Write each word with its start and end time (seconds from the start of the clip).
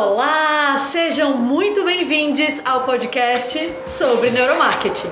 Olá, 0.00 0.78
sejam 0.78 1.36
muito 1.36 1.84
bem-vindos 1.84 2.60
ao 2.64 2.84
podcast 2.84 3.78
sobre 3.82 4.30
neuromarketing. 4.30 5.08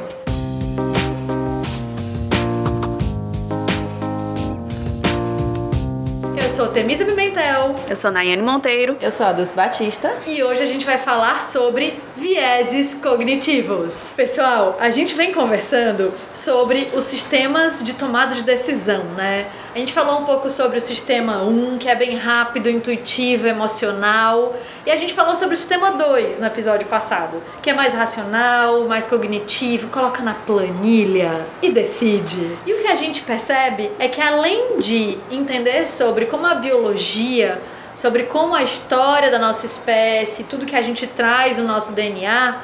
Eu 6.41 6.49
sou 6.49 6.69
Temisa 6.69 7.05
Pimentel. 7.05 7.75
Eu 7.91 7.97
sou 7.97 8.13
Nayane 8.13 8.43
Monteiro. 8.43 8.97
Eu 9.01 9.11
sou 9.11 9.27
a 9.27 9.33
Dulce 9.33 9.57
Batista. 9.57 10.17
E 10.25 10.45
hoje 10.45 10.63
a 10.63 10.67
gente 10.67 10.87
vai 10.87 10.99
falar 10.99 11.43
sobre 11.43 12.01
vieses 12.17 12.95
cognitivos. 12.95 14.15
Pessoal, 14.17 14.77
a 14.81 14.89
gente 14.89 15.15
vem 15.15 15.33
conversando 15.33 16.13
sobre 16.33 16.89
os 16.95 17.05
sistemas 17.05 17.83
de 17.85 17.93
tomada 17.93 18.35
de 18.35 18.43
decisão, 18.43 19.05
né? 19.17 19.47
A 19.75 19.79
gente 19.79 19.93
falou 19.93 20.21
um 20.21 20.25
pouco 20.25 20.49
sobre 20.49 20.79
o 20.79 20.81
sistema 20.81 21.43
1, 21.43 21.77
que 21.77 21.89
é 21.89 21.95
bem 21.95 22.17
rápido, 22.17 22.71
intuitivo, 22.71 23.47
emocional. 23.47 24.57
E 24.87 24.91
a 24.91 24.97
gente 24.97 25.13
falou 25.13 25.37
sobre 25.37 25.55
o 25.55 25.59
sistema 25.59 25.91
2 25.93 26.41
no 26.41 26.47
episódio 26.47 26.89
passado, 26.89 27.43
que 27.63 27.69
é 27.69 27.75
mais 27.75 27.93
racional, 27.93 28.89
mais 28.89 29.07
cognitivo, 29.07 29.89
coloca 29.89 30.23
na 30.23 30.33
planilha 30.33 31.45
e 31.61 31.71
decide. 31.71 32.57
E 32.67 32.73
o 32.73 32.79
que 32.79 32.89
a 32.89 32.95
gente 32.95 33.21
percebe 33.21 33.91
é 33.99 34.09
que 34.09 34.21
além 34.21 34.79
de 34.79 35.19
entender 35.31 35.87
sobre 35.87 36.25
como 36.25 36.47
a 36.47 36.55
biologia, 36.55 37.61
sobre 37.97 38.25
como 38.25 38.55
a 38.55 38.63
história 38.63 39.31
da 39.31 39.39
nossa 39.39 39.65
espécie, 39.65 40.45
tudo 40.45 40.67
que 40.67 40.77
a 40.77 40.83
gente 40.83 41.07
traz 41.07 41.57
no 41.57 41.65
nosso 41.65 41.93
DNA, 41.93 42.61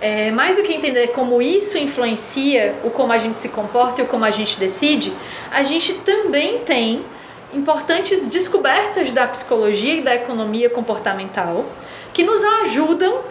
é, 0.00 0.30
mais 0.30 0.56
do 0.56 0.62
que 0.62 0.72
entender 0.72 1.08
como 1.08 1.42
isso 1.42 1.76
influencia 1.76 2.76
o 2.84 2.90
como 2.90 3.12
a 3.12 3.18
gente 3.18 3.40
se 3.40 3.48
comporta 3.48 4.00
e 4.00 4.04
o 4.04 4.06
como 4.06 4.24
a 4.24 4.30
gente 4.30 4.56
decide, 4.60 5.12
a 5.50 5.64
gente 5.64 5.92
também 5.94 6.60
tem 6.60 7.04
importantes 7.52 8.28
descobertas 8.28 9.12
da 9.12 9.26
psicologia 9.26 9.94
e 9.94 10.02
da 10.02 10.14
economia 10.14 10.70
comportamental 10.70 11.64
que 12.12 12.22
nos 12.22 12.44
ajudam 12.44 13.22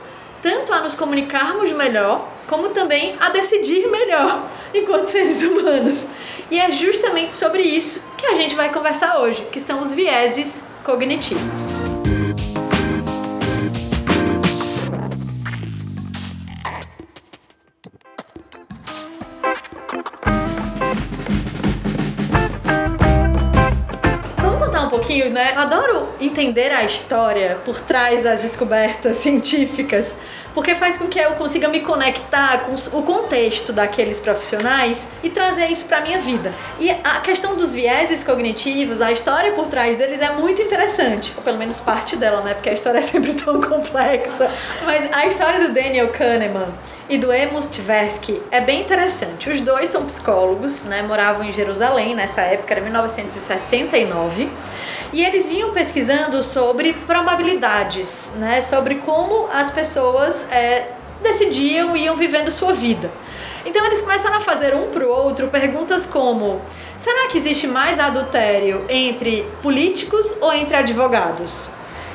tanto 0.41 0.73
a 0.73 0.81
nos 0.81 0.93
comunicarmos 0.93 1.71
melhor, 1.71 2.27
como 2.47 2.69
também 2.69 3.15
a 3.17 3.29
decidir 3.29 3.87
melhor 3.87 4.51
enquanto 4.75 5.07
seres 5.07 5.41
humanos. 5.41 6.05
E 6.51 6.59
é 6.59 6.69
justamente 6.69 7.33
sobre 7.33 7.61
isso 7.61 8.05
que 8.17 8.25
a 8.25 8.35
gente 8.35 8.55
vai 8.55 8.73
conversar 8.73 9.21
hoje, 9.21 9.47
que 9.53 9.59
são 9.61 9.81
os 9.81 9.93
vieses 9.93 10.65
cognitivos. 10.85 11.77
pouquinho, 24.89 25.29
né? 25.29 25.53
Adoro 25.55 26.07
entender 26.21 26.71
a 26.71 26.83
história 26.83 27.59
por 27.65 27.81
trás 27.81 28.23
das 28.23 28.43
descobertas 28.43 29.17
científicas, 29.21 30.15
porque 30.55 30.73
faz 30.73 30.97
com 30.97 31.07
que 31.07 31.19
eu 31.19 31.33
consiga 31.33 31.67
me 31.67 31.81
conectar 31.81 32.65
com 32.65 32.73
o 32.97 33.03
contexto 33.03 33.73
daqueles 33.73 34.21
profissionais 34.21 35.05
e 35.21 35.29
trazer 35.29 35.67
isso 35.67 35.85
para 35.85 35.99
minha 35.99 36.17
vida. 36.17 36.51
E 36.79 36.89
a 36.89 37.19
questão 37.19 37.57
dos 37.57 37.73
vieses 37.73 38.23
cognitivos, 38.23 39.01
a 39.01 39.11
história 39.11 39.51
por 39.51 39.67
trás 39.67 39.97
deles 39.97 40.21
é 40.21 40.31
muito 40.31 40.61
interessante, 40.61 41.33
ou 41.35 41.43
pelo 41.43 41.57
menos 41.57 41.81
parte 41.81 42.15
dela, 42.15 42.41
né? 42.41 42.53
Porque 42.53 42.69
a 42.69 42.73
história 42.73 42.99
é 42.99 43.01
sempre 43.01 43.33
tão 43.35 43.59
complexa. 43.59 44.49
Mas 44.85 45.13
a 45.13 45.27
história 45.27 45.59
do 45.59 45.73
Daniel 45.73 46.07
Kahneman 46.07 46.69
e 47.09 47.17
do 47.17 47.29
Amos 47.31 47.67
Tversky 47.67 48.41
é 48.49 48.61
bem 48.61 48.81
interessante. 48.81 49.49
Os 49.49 49.59
dois 49.59 49.89
são 49.89 50.05
psicólogos, 50.05 50.83
né? 50.83 51.01
Moravam 51.01 51.43
em 51.43 51.51
Jerusalém 51.51 52.15
nessa 52.15 52.41
época, 52.41 52.73
era 52.73 52.81
1969. 52.81 54.49
E 55.13 55.23
eles 55.23 55.47
vinham 55.47 55.71
pesquisando 55.71 56.41
sobre 56.41 56.93
probabilidades, 56.93 58.31
né? 58.35 58.59
Sobre 58.61 58.95
como 58.95 59.47
as 59.51 59.71
pessoas 59.71 60.44
é, 60.51 60.91
decidiam 61.21 61.95
e 61.95 62.03
iam 62.03 62.15
vivendo 62.15 62.51
sua 62.51 62.73
vida. 62.73 63.11
Então 63.65 63.85
eles 63.85 64.01
começaram 64.01 64.37
a 64.37 64.41
fazer 64.41 64.75
um 64.75 64.89
para 64.91 65.05
o 65.05 65.09
outro 65.09 65.47
perguntas 65.47 66.05
como: 66.05 66.61
será 66.95 67.27
que 67.27 67.37
existe 67.37 67.67
mais 67.67 67.99
adultério 67.99 68.85
entre 68.87 69.49
políticos 69.61 70.35
ou 70.39 70.53
entre 70.53 70.75
advogados? 70.75 71.69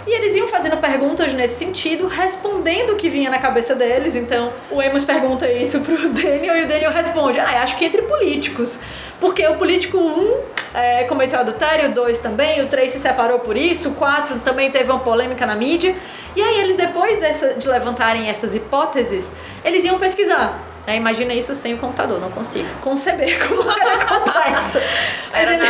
E 0.06 0.14
eles 0.14 0.34
iam 0.34 0.48
fazendo 0.48 0.76
perguntas 0.78 1.32
nesse 1.34 1.56
sentido, 1.56 2.06
respondendo 2.06 2.90
o 2.90 2.96
que 2.96 3.08
vinha 3.10 3.30
na 3.30 3.38
cabeça 3.38 3.74
deles. 3.74 4.14
Então, 4.16 4.52
o 4.70 4.80
Emos 4.80 5.04
pergunta 5.04 5.50
isso 5.50 5.80
pro 5.80 5.96
Daniel 6.10 6.56
e 6.56 6.64
o 6.64 6.68
Daniel 6.68 6.90
responde: 6.90 7.38
Ah, 7.38 7.62
acho 7.62 7.76
que 7.76 7.84
entre 7.84 8.02
políticos. 8.02 8.80
Porque 9.18 9.46
o 9.46 9.56
político 9.56 9.98
1 9.98 10.00
um, 10.00 10.40
é, 10.72 11.04
cometeu 11.04 11.38
adultério, 11.38 11.90
o 11.90 11.94
2 11.94 12.20
também, 12.20 12.62
o 12.62 12.68
3 12.68 12.90
se 12.90 12.98
separou 12.98 13.40
por 13.40 13.56
isso, 13.56 13.90
o 13.90 13.94
4 13.94 14.38
também 14.38 14.70
teve 14.70 14.90
uma 14.90 15.00
polêmica 15.00 15.44
na 15.44 15.54
mídia. 15.54 15.94
E 16.34 16.40
aí, 16.40 16.60
eles, 16.60 16.76
depois 16.76 17.18
dessa, 17.18 17.54
de 17.54 17.68
levantarem 17.68 18.28
essas 18.28 18.54
hipóteses, 18.54 19.34
eles 19.62 19.84
iam 19.84 19.98
pesquisar. 19.98 20.69
É, 20.90 20.96
imagina 20.96 21.32
isso 21.32 21.54
sem 21.54 21.74
o 21.74 21.78
computador, 21.78 22.20
não 22.20 22.32
consigo 22.32 22.68
conceber 22.80 23.38
como 23.46 23.70
era 23.70 24.04
complexo. 24.06 24.80
era 25.32 25.56
na, 25.56 25.66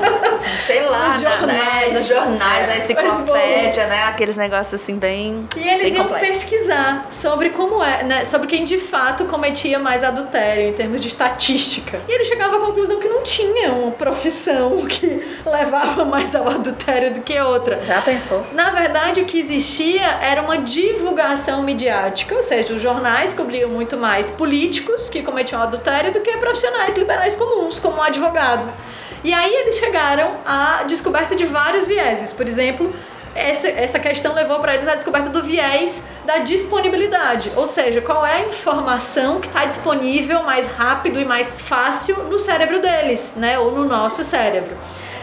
sei 0.66 0.82
lá, 0.82 1.04
nos 1.04 1.20
jornais, 1.20 1.92
na, 1.92 1.98
nos 1.98 2.08
jornais, 2.08 2.66
na 2.66 2.76
enciclopédia, 2.78 3.86
né? 3.86 4.04
Aqueles 4.04 4.38
negócios 4.38 4.80
assim 4.80 4.96
bem. 4.96 5.46
E 5.54 5.68
eles 5.68 5.82
bem 5.82 5.94
iam 5.96 6.04
complexo. 6.04 6.30
pesquisar 6.32 7.06
sobre 7.10 7.50
como 7.50 7.84
é, 7.84 8.02
né? 8.04 8.24
Sobre 8.24 8.46
quem 8.46 8.64
de 8.64 8.78
fato 8.78 9.26
cometia 9.26 9.78
mais 9.78 10.02
adultério 10.02 10.68
em 10.68 10.72
termos 10.72 11.02
de 11.02 11.08
estatística. 11.08 12.00
E 12.08 12.12
ele 12.12 12.24
chegava 12.24 12.56
à 12.56 12.60
conclusão 12.60 12.98
que 12.98 13.08
não 13.08 13.22
tinha 13.22 13.72
uma 13.72 13.90
profissão 13.90 14.86
que 14.86 15.22
levava 15.44 16.06
mais 16.06 16.34
ao 16.34 16.48
adultério 16.48 17.12
do 17.12 17.20
que 17.20 17.38
outra. 17.38 17.84
Já 17.84 18.00
pensou? 18.00 18.46
Na 18.54 18.70
verdade, 18.70 19.20
o 19.20 19.26
que 19.26 19.38
existia 19.38 20.18
era 20.22 20.40
uma 20.40 20.56
divulgação 20.56 21.62
midiática, 21.62 22.34
ou 22.34 22.42
seja, 22.42 22.72
os 22.72 22.80
jornais 22.80 23.34
cobriam 23.34 23.68
muito 23.68 23.98
mais 23.98 24.30
políticos 24.46 25.10
que 25.10 25.22
cometiam 25.24 25.60
adultério 25.60 26.12
do 26.12 26.20
que 26.20 26.30
profissionais 26.36 26.96
liberais 26.96 27.34
comuns, 27.34 27.80
como 27.80 27.96
um 27.96 28.02
advogado. 28.02 28.72
E 29.24 29.32
aí 29.32 29.52
eles 29.52 29.76
chegaram 29.76 30.36
à 30.46 30.84
descoberta 30.84 31.34
de 31.34 31.44
vários 31.44 31.88
vieses. 31.88 32.32
Por 32.32 32.46
exemplo, 32.46 32.94
essa, 33.34 33.66
essa 33.66 33.98
questão 33.98 34.34
levou 34.34 34.60
para 34.60 34.74
eles 34.74 34.86
a 34.86 34.94
descoberta 34.94 35.30
do 35.30 35.42
viés 35.42 36.00
da 36.24 36.38
disponibilidade, 36.38 37.50
ou 37.56 37.66
seja, 37.66 38.00
qual 38.00 38.24
é 38.24 38.36
a 38.36 38.48
informação 38.48 39.40
que 39.40 39.48
está 39.48 39.64
disponível 39.64 40.44
mais 40.44 40.68
rápido 40.68 41.18
e 41.18 41.24
mais 41.24 41.60
fácil 41.60 42.16
no 42.30 42.38
cérebro 42.38 42.78
deles, 42.80 43.34
né, 43.36 43.58
ou 43.58 43.72
no 43.72 43.84
nosso 43.84 44.22
cérebro. 44.22 44.76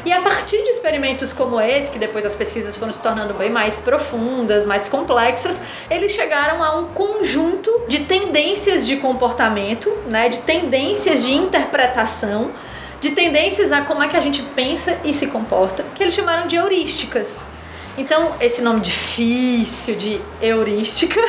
E 0.06 0.12
a 0.12 0.22
partir 0.22 0.62
de 0.64 0.70
experimentos 0.70 1.32
como 1.32 1.60
esse, 1.62 1.90
que 1.90 1.98
depois 1.98 2.26
as 2.26 2.36
pesquisas 2.36 2.76
foram 2.76 2.92
se 2.92 3.02
tornando 3.02 3.34
bem 3.34 3.50
mais 3.50 3.80
profundas, 3.80 4.66
mais 4.66 4.90
complexas, 4.90 5.62
eles 5.90 6.12
chegaram 6.12 6.62
a 6.62 6.78
um 6.78 6.88
conjunto 6.88 7.72
de 7.88 8.00
tendências 8.00 8.86
de 8.86 8.98
comportamento, 8.98 9.90
né, 10.08 10.28
de 10.28 10.40
tendências 10.40 11.24
de 11.24 11.32
interpretação, 11.32 12.52
de 13.00 13.12
tendências 13.12 13.72
a 13.72 13.82
como 13.82 14.04
é 14.04 14.10
que 14.10 14.18
a 14.18 14.22
gente 14.22 14.42
pensa 14.42 15.00
e 15.06 15.14
se 15.14 15.28
comporta, 15.28 15.86
que 15.96 16.04
eles 16.04 16.14
chamaram 16.14 16.48
de 16.48 16.58
heurísticas. 16.58 17.46
Então, 17.98 18.36
esse 18.42 18.62
nome 18.62 18.82
difícil 18.82 19.96
de 19.96 20.20
heurística, 20.42 21.22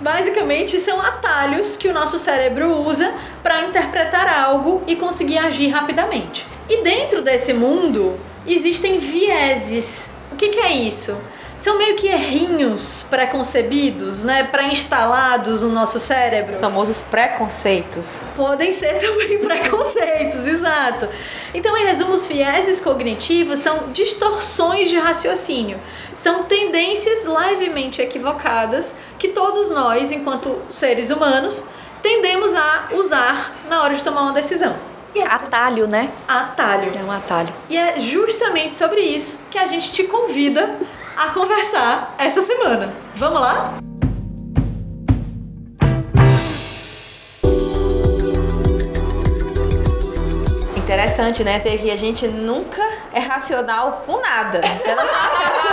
basicamente 0.00 0.78
são 0.78 1.00
atalhos 1.00 1.76
que 1.76 1.88
o 1.88 1.92
nosso 1.92 2.18
cérebro 2.18 2.82
usa 2.82 3.12
para 3.42 3.62
interpretar 3.62 4.28
algo 4.28 4.82
e 4.86 4.96
conseguir 4.96 5.38
agir 5.38 5.68
rapidamente. 5.68 6.46
E 6.68 6.82
dentro 6.82 7.22
desse 7.22 7.52
mundo 7.52 8.18
existem 8.46 8.98
vieses. 8.98 10.12
O 10.32 10.36
que, 10.36 10.48
que 10.48 10.60
é 10.60 10.72
isso? 10.72 11.16
São 11.58 11.76
meio 11.76 11.96
que 11.96 12.06
errinhos 12.06 13.04
pré-concebidos, 13.10 14.22
né? 14.22 14.44
Pré-instalados 14.44 15.60
no 15.64 15.70
nosso 15.70 15.98
cérebro. 15.98 16.52
Os 16.52 16.56
famosos 16.56 17.00
preconceitos. 17.00 18.20
Podem 18.36 18.70
ser 18.70 18.94
também 19.02 19.40
preconceitos, 19.40 20.46
exato. 20.46 21.08
Então, 21.52 21.76
em 21.76 21.84
resumo, 21.84 22.12
os 22.12 22.28
vieses 22.28 22.80
cognitivos 22.80 23.58
são 23.58 23.90
distorções 23.92 24.88
de 24.88 24.96
raciocínio. 25.00 25.80
São 26.14 26.44
tendências 26.44 27.24
levemente 27.24 28.00
equivocadas 28.00 28.94
que 29.18 29.26
todos 29.26 29.68
nós, 29.68 30.12
enquanto 30.12 30.62
seres 30.68 31.10
humanos, 31.10 31.64
tendemos 32.00 32.54
a 32.54 32.90
usar 32.92 33.52
na 33.68 33.82
hora 33.82 33.96
de 33.96 34.04
tomar 34.04 34.22
uma 34.22 34.32
decisão. 34.32 34.76
Yes. 35.16 35.26
Atalho, 35.28 35.88
né? 35.88 36.12
Atalho. 36.28 36.92
É 36.96 37.02
um 37.02 37.10
atalho. 37.10 37.52
E 37.68 37.76
é 37.76 37.98
justamente 37.98 38.76
sobre 38.76 39.00
isso 39.00 39.40
que 39.50 39.58
a 39.58 39.66
gente 39.66 39.90
te 39.90 40.04
convida 40.04 40.78
a 41.18 41.30
conversar 41.30 42.14
essa 42.16 42.40
semana. 42.40 42.94
Vamos 43.16 43.40
lá? 43.40 43.80
Interessante, 50.76 51.42
né? 51.42 51.58
Ter 51.58 51.76
que 51.78 51.90
a 51.90 51.96
gente 51.96 52.28
nunca 52.28 52.82
é 53.12 53.18
racional 53.18 54.04
com 54.06 54.20
nada. 54.20 54.60
No 54.60 54.94
processo, 54.94 55.68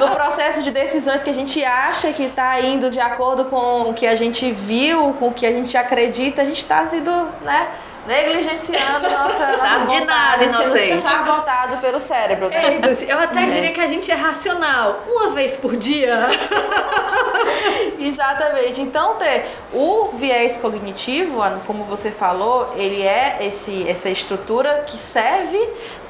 no 0.00 0.10
processo 0.10 0.62
de 0.64 0.72
decisões 0.72 1.22
que 1.22 1.30
a 1.30 1.34
gente 1.34 1.64
acha 1.64 2.12
que 2.12 2.24
está 2.24 2.60
indo 2.60 2.90
de 2.90 2.98
acordo 2.98 3.44
com 3.44 3.88
o 3.88 3.94
que 3.94 4.06
a 4.06 4.16
gente 4.16 4.50
viu, 4.50 5.14
com 5.14 5.28
o 5.28 5.32
que 5.32 5.46
a 5.46 5.52
gente 5.52 5.76
acredita, 5.76 6.42
a 6.42 6.44
gente 6.44 6.56
está 6.56 6.88
sendo, 6.88 7.10
né? 7.42 7.68
Negligenciando 8.06 9.08
nossa, 9.08 9.56
nossas 9.56 9.88
de 9.88 10.00
nada, 10.04 10.52
sendo 10.52 11.00
sabotado 11.00 11.76
pelo 11.78 12.00
cérebro. 12.00 12.50
Ei, 12.52 12.80
Dulce, 12.80 13.08
eu 13.08 13.18
até 13.18 13.44
é. 13.44 13.46
diria 13.46 13.72
que 13.72 13.80
a 13.80 13.88
gente 13.88 14.10
é 14.10 14.14
racional, 14.14 15.04
uma 15.08 15.30
vez 15.30 15.56
por 15.56 15.76
dia. 15.76 16.28
Exatamente. 17.98 18.80
Então, 18.80 19.14
ter 19.16 19.46
o 19.72 20.10
viés 20.14 20.56
cognitivo, 20.56 21.40
como 21.66 21.84
você 21.84 22.10
falou, 22.10 22.72
ele 22.76 23.02
é 23.02 23.38
esse, 23.40 23.88
essa 23.88 24.08
estrutura 24.08 24.84
que 24.86 24.96
serve 24.96 25.58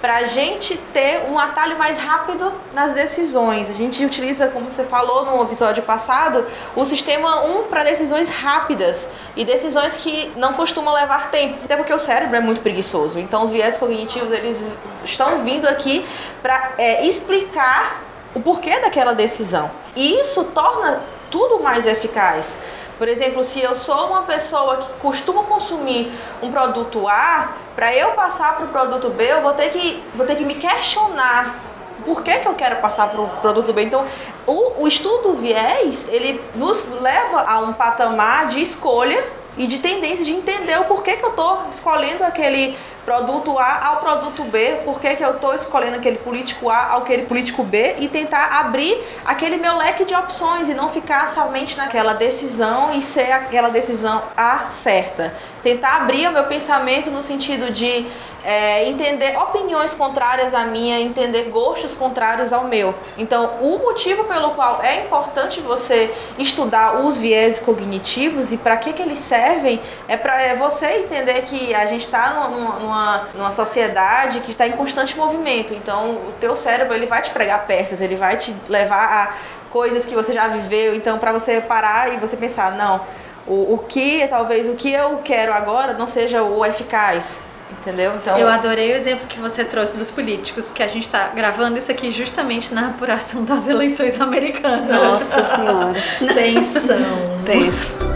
para 0.02 0.16
a 0.16 0.24
gente 0.24 0.76
ter 0.92 1.22
um 1.30 1.38
atalho 1.38 1.78
mais 1.78 1.96
rápido 1.96 2.52
nas 2.74 2.92
decisões. 2.92 3.70
A 3.70 3.72
gente 3.72 4.04
utiliza, 4.04 4.48
como 4.48 4.68
você 4.68 4.82
falou 4.82 5.24
no 5.24 5.40
episódio 5.44 5.80
passado, 5.84 6.44
o 6.74 6.84
sistema 6.84 7.44
1 7.44 7.68
para 7.68 7.84
decisões 7.84 8.28
rápidas 8.28 9.08
e 9.36 9.44
decisões 9.44 9.96
que 9.96 10.32
não 10.36 10.54
costumam 10.54 10.92
levar 10.92 11.30
tempo, 11.30 11.56
até 11.64 11.76
porque 11.76 11.94
o 11.94 12.00
cérebro 12.00 12.34
é 12.34 12.40
muito 12.40 12.62
preguiçoso. 12.62 13.20
Então, 13.20 13.44
os 13.44 13.52
viés 13.52 13.76
cognitivos 13.76 14.32
eles 14.32 14.68
estão 15.04 15.44
vindo 15.44 15.68
aqui 15.68 16.04
para 16.42 16.72
é, 16.76 17.06
explicar 17.06 18.02
o 18.34 18.40
porquê 18.40 18.80
daquela 18.80 19.12
decisão. 19.12 19.70
E 19.94 20.20
isso 20.20 20.42
torna 20.46 21.00
tudo 21.32 21.60
mais 21.60 21.86
eficaz. 21.86 22.58
Por 22.98 23.08
exemplo, 23.08 23.42
se 23.42 23.60
eu 23.60 23.74
sou 23.74 24.06
uma 24.06 24.22
pessoa 24.22 24.76
que 24.76 24.88
costuma 25.00 25.42
consumir 25.42 26.12
um 26.40 26.50
produto 26.50 27.08
A, 27.08 27.54
para 27.74 27.92
eu 27.92 28.12
passar 28.12 28.54
para 28.54 28.66
o 28.66 28.68
produto 28.68 29.08
B, 29.10 29.24
eu 29.24 29.40
vou 29.40 29.54
ter 29.54 29.70
que, 29.70 30.00
vou 30.14 30.24
ter 30.24 30.36
que 30.36 30.44
me 30.44 30.54
questionar 30.54 31.58
por 32.04 32.22
que, 32.22 32.38
que 32.38 32.46
eu 32.46 32.54
quero 32.54 32.76
passar 32.76 33.08
para 33.08 33.20
o 33.20 33.28
produto 33.40 33.72
B. 33.72 33.82
Então, 33.82 34.04
o, 34.46 34.82
o 34.82 34.86
estudo 34.86 35.30
do 35.30 35.34
viés, 35.34 36.06
ele 36.10 36.40
nos 36.54 36.88
leva 37.00 37.42
a 37.42 37.60
um 37.60 37.72
patamar 37.72 38.46
de 38.46 38.60
escolha 38.60 39.24
e 39.56 39.66
de 39.66 39.78
tendência 39.78 40.24
de 40.24 40.32
entender 40.32 40.78
o 40.80 40.84
porquê 40.84 41.16
que 41.16 41.24
eu 41.24 41.30
estou 41.30 41.62
escolhendo 41.70 42.24
aquele 42.24 42.76
produto 43.04 43.58
A 43.58 43.88
ao 43.88 43.96
produto 43.96 44.44
B, 44.44 44.80
por 44.84 45.00
que, 45.00 45.14
que 45.14 45.24
eu 45.24 45.32
estou 45.32 45.54
escolhendo 45.54 45.96
aquele 45.96 46.18
político 46.18 46.70
A 46.70 46.92
ao 46.92 47.02
aquele 47.02 47.24
político 47.24 47.62
B 47.62 47.96
e 47.98 48.08
tentar 48.08 48.60
abrir 48.60 48.98
aquele 49.24 49.56
meu 49.56 49.76
leque 49.76 50.04
de 50.04 50.14
opções 50.14 50.68
e 50.68 50.74
não 50.74 50.88
ficar 50.88 51.28
somente 51.28 51.76
naquela 51.76 52.14
decisão 52.14 52.92
e 52.92 53.02
ser 53.02 53.32
aquela 53.32 53.68
decisão 53.68 54.22
A 54.36 54.70
certa. 54.70 55.34
Tentar 55.62 55.96
abrir 55.96 56.28
o 56.28 56.32
meu 56.32 56.44
pensamento 56.44 57.10
no 57.10 57.22
sentido 57.22 57.70
de 57.70 58.06
é, 58.44 58.88
entender 58.88 59.36
opiniões 59.38 59.94
contrárias 59.94 60.52
à 60.52 60.64
minha, 60.64 61.00
entender 61.00 61.44
gostos 61.44 61.94
contrários 61.94 62.52
ao 62.52 62.64
meu. 62.64 62.94
Então, 63.16 63.58
o 63.60 63.78
motivo 63.78 64.24
pelo 64.24 64.50
qual 64.50 64.82
é 64.82 65.04
importante 65.04 65.60
você 65.60 66.12
estudar 66.38 67.00
os 67.00 67.18
viéses 67.18 67.60
cognitivos 67.60 68.52
e 68.52 68.56
para 68.56 68.76
que, 68.76 68.92
que 68.92 69.02
eles 69.02 69.20
servem 69.20 69.80
é 70.08 70.16
para 70.16 70.40
é 70.42 70.56
você 70.56 70.86
entender 70.98 71.42
que 71.42 71.74
a 71.74 71.86
gente 71.86 72.04
está 72.04 72.30
numa, 72.30 72.78
numa 72.80 72.91
numa, 72.92 73.28
numa 73.34 73.50
sociedade 73.50 74.40
que 74.40 74.50
está 74.50 74.66
em 74.66 74.72
constante 74.72 75.16
movimento. 75.16 75.72
Então, 75.72 76.16
o 76.28 76.32
teu 76.38 76.54
cérebro 76.54 76.94
ele 76.94 77.06
vai 77.06 77.22
te 77.22 77.30
pregar 77.30 77.66
peças, 77.66 78.00
ele 78.00 78.14
vai 78.14 78.36
te 78.36 78.54
levar 78.68 79.04
a 79.04 79.34
coisas 79.70 80.04
que 80.04 80.14
você 80.14 80.32
já 80.32 80.48
viveu. 80.48 80.94
Então, 80.94 81.18
para 81.18 81.32
você 81.32 81.60
parar 81.60 82.12
e 82.12 82.18
você 82.18 82.36
pensar, 82.36 82.72
não, 82.72 83.00
o, 83.46 83.74
o 83.74 83.78
que, 83.78 84.26
talvez 84.28 84.68
o 84.68 84.74
que 84.74 84.92
eu 84.92 85.20
quero 85.24 85.52
agora 85.52 85.94
não 85.94 86.06
seja 86.06 86.42
o 86.42 86.64
eficaz. 86.64 87.38
Entendeu? 87.70 88.12
Então, 88.14 88.38
eu 88.38 88.46
adorei 88.46 88.92
o 88.92 88.94
exemplo 88.94 89.26
que 89.26 89.40
você 89.40 89.64
trouxe 89.64 89.96
dos 89.96 90.10
políticos, 90.10 90.68
porque 90.68 90.82
a 90.82 90.88
gente 90.88 91.04
está 91.04 91.28
gravando 91.28 91.78
isso 91.78 91.90
aqui 91.90 92.10
justamente 92.10 92.72
na 92.72 92.88
apuração 92.88 93.44
das 93.44 93.66
eleições 93.66 94.20
americanas. 94.20 94.88
Nossa 94.88 95.56
Senhora. 95.56 95.94
Tensão. 96.34 97.42
Tenso. 97.44 98.11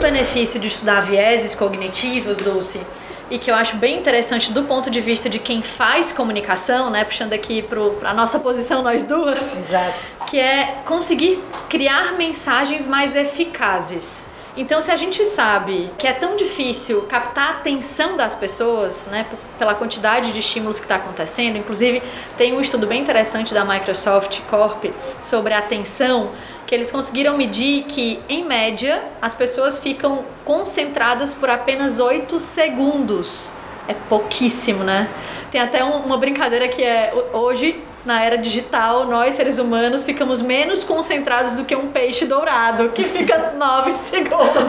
Benefício 0.00 0.58
de 0.58 0.66
estudar 0.66 1.02
vieses 1.02 1.54
cognitivos, 1.54 2.38
Dulce, 2.38 2.80
e 3.30 3.38
que 3.38 3.50
eu 3.50 3.54
acho 3.54 3.76
bem 3.76 3.98
interessante 3.98 4.50
do 4.50 4.64
ponto 4.64 4.90
de 4.90 4.98
vista 4.98 5.28
de 5.28 5.38
quem 5.38 5.62
faz 5.62 6.10
comunicação, 6.10 6.88
né, 6.88 7.04
puxando 7.04 7.34
aqui 7.34 7.62
para 7.62 8.10
a 8.10 8.14
nossa 8.14 8.38
posição 8.40 8.82
nós 8.82 9.02
duas, 9.02 9.56
Exato. 9.56 9.98
que 10.26 10.38
é 10.38 10.80
conseguir 10.86 11.42
criar 11.68 12.14
mensagens 12.14 12.88
mais 12.88 13.14
eficazes. 13.14 14.26
Então, 14.56 14.82
se 14.82 14.90
a 14.90 14.96
gente 14.96 15.24
sabe 15.24 15.90
que 15.96 16.06
é 16.06 16.12
tão 16.12 16.34
difícil 16.34 17.02
captar 17.02 17.48
a 17.48 17.50
atenção 17.52 18.16
das 18.16 18.34
pessoas, 18.34 19.06
né, 19.06 19.24
pela 19.58 19.74
quantidade 19.74 20.32
de 20.32 20.40
estímulos 20.40 20.78
que 20.78 20.84
está 20.84 20.96
acontecendo, 20.96 21.56
inclusive 21.56 22.02
tem 22.36 22.52
um 22.52 22.60
estudo 22.60 22.86
bem 22.86 23.00
interessante 23.00 23.54
da 23.54 23.64
Microsoft 23.64 24.40
Corp 24.50 24.86
sobre 25.20 25.54
a 25.54 25.58
atenção, 25.58 26.32
que 26.66 26.74
eles 26.74 26.90
conseguiram 26.90 27.36
medir 27.36 27.84
que, 27.84 28.20
em 28.28 28.44
média, 28.44 29.04
as 29.22 29.34
pessoas 29.34 29.78
ficam 29.78 30.24
concentradas 30.44 31.32
por 31.32 31.48
apenas 31.48 32.00
8 32.00 32.40
segundos. 32.40 33.52
É 33.86 33.94
pouquíssimo, 34.08 34.82
né? 34.82 35.08
Tem 35.50 35.60
até 35.60 35.84
um, 35.84 35.98
uma 35.98 36.16
brincadeira 36.16 36.68
que 36.68 36.82
é 36.82 37.12
hoje 37.32 37.80
na 38.04 38.24
era 38.24 38.36
digital, 38.36 39.06
nós 39.06 39.34
seres 39.34 39.58
humanos 39.58 40.04
ficamos 40.04 40.40
menos 40.40 40.82
concentrados 40.82 41.54
do 41.54 41.64
que 41.64 41.76
um 41.76 41.88
peixe 41.88 42.24
dourado, 42.24 42.90
que 42.90 43.04
fica 43.04 43.52
9 43.56 43.96
segundos. 43.96 44.64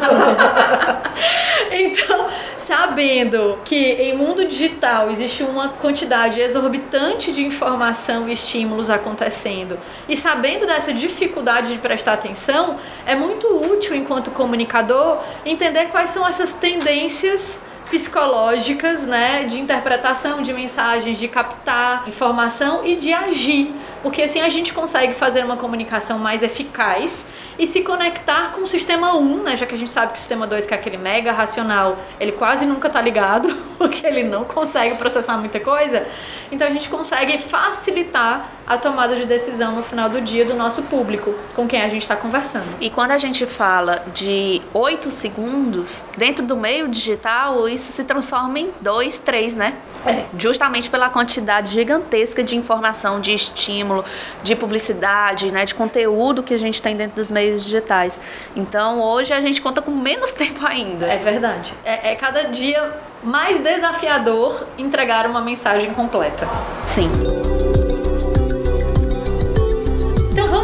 então, 1.72 2.28
sabendo 2.58 3.60
que 3.64 3.76
em 3.76 4.16
mundo 4.16 4.46
digital 4.46 5.10
existe 5.10 5.44
uma 5.44 5.70
quantidade 5.70 6.40
exorbitante 6.40 7.32
de 7.32 7.44
informação 7.46 8.28
e 8.28 8.34
estímulos 8.34 8.90
acontecendo, 8.90 9.80
e 10.08 10.16
sabendo 10.16 10.66
dessa 10.66 10.94
dificuldade 10.94 11.74
de 11.74 11.80
prestar 11.80 12.14
atenção, 12.14 12.78
é 13.06 13.16
muito 13.16 13.48
útil 13.48 13.96
enquanto 13.96 14.32
comunicador 14.32 15.20
entender 15.46 15.86
quais 15.88 16.10
são 16.10 16.28
essas 16.28 16.54
tendências 16.54 17.60
psicológicas, 17.92 19.06
né, 19.06 19.44
de 19.44 19.60
interpretação 19.60 20.42
de 20.42 20.54
mensagens, 20.54 21.20
de 21.20 21.28
captar 21.28 22.08
informação 22.08 22.86
e 22.86 22.96
de 22.96 23.12
agir, 23.12 23.76
porque 24.02 24.22
assim 24.22 24.40
a 24.40 24.48
gente 24.48 24.74
consegue 24.74 25.14
fazer 25.14 25.44
uma 25.44 25.58
comunicação 25.58 26.18
mais 26.18 26.42
eficaz 26.42 27.28
e 27.58 27.68
se 27.68 27.82
conectar 27.82 28.52
com 28.54 28.62
o 28.62 28.68
sistema 28.68 29.16
1, 29.16 29.44
né? 29.44 29.56
Já 29.56 29.66
que 29.66 29.76
a 29.76 29.78
gente 29.78 29.92
sabe 29.92 30.14
que 30.14 30.18
o 30.18 30.20
sistema 30.20 30.48
2, 30.48 30.66
que 30.66 30.74
é 30.74 30.78
aquele 30.78 30.98
mega 30.98 31.32
racional, 31.32 31.98
ele 32.20 32.32
quase 32.32 32.66
nunca 32.66 32.90
tá 32.90 33.02
ligado, 33.02 33.56
porque 33.78 34.06
ele 34.06 34.24
não 34.24 34.44
consegue 34.44 34.96
processar 34.96 35.38
muita 35.38 35.60
coisa. 35.60 36.06
Então 36.52 36.68
a 36.68 36.72
gente 36.72 36.90
consegue 36.90 37.38
facilitar 37.38 38.50
a 38.68 38.78
tomada 38.78 39.16
de 39.16 39.26
decisão 39.26 39.76
no 39.76 39.84
final 39.84 40.10
do 40.10 40.22
dia 40.22 40.46
do 40.46 40.54
nosso 40.54 40.84
público, 40.84 41.34
com 41.56 41.68
quem 41.68 41.82
a 41.82 41.90
gente 41.90 42.04
está 42.04 42.16
conversando. 42.16 42.68
E 42.80 42.90
quando 42.90 43.12
a 43.12 43.18
gente 43.18 43.46
fala 43.46 44.06
de 44.14 44.62
8 44.74 45.12
segundos, 45.12 46.06
dentro 46.18 46.46
do 46.46 46.56
meio 46.56 46.88
digital, 46.88 47.68
isso 47.68 47.92
se 47.92 48.04
transforma 48.04 48.60
em 48.60 48.70
2, 48.80 49.18
3, 49.20 49.56
né? 49.56 49.74
É. 50.06 50.26
Justamente 50.38 50.90
pela 50.90 51.10
quantidade 51.10 51.72
gigantesca 51.72 52.44
de 52.44 52.56
informação, 52.56 53.20
de 53.20 53.34
estímulo, 53.34 54.06
de 54.42 54.56
publicidade, 54.56 55.52
né? 55.52 55.66
De 55.66 55.76
conteúdo 55.76 56.42
que 56.42 56.54
a 56.54 56.60
gente 56.60 56.82
tem 56.82 56.96
dentro 56.96 57.16
dos 57.16 57.30
meios 57.30 57.41
meios 57.42 57.64
digitais. 57.64 58.20
Então 58.56 59.02
hoje 59.02 59.34
a 59.34 59.42
gente 59.42 59.62
conta 59.62 59.82
com 59.82 59.92
menos 59.92 60.32
tempo 60.34 60.66
ainda. 60.66 61.08
É 61.08 61.18
verdade. 61.18 61.74
É, 61.84 62.12
é 62.12 62.16
cada 62.16 62.44
dia 62.44 62.92
mais 63.24 63.60
desafiador 63.60 64.68
entregar 64.78 65.26
uma 65.26 65.42
mensagem 65.42 65.94
completa. 65.94 66.48
Sim. 66.86 67.10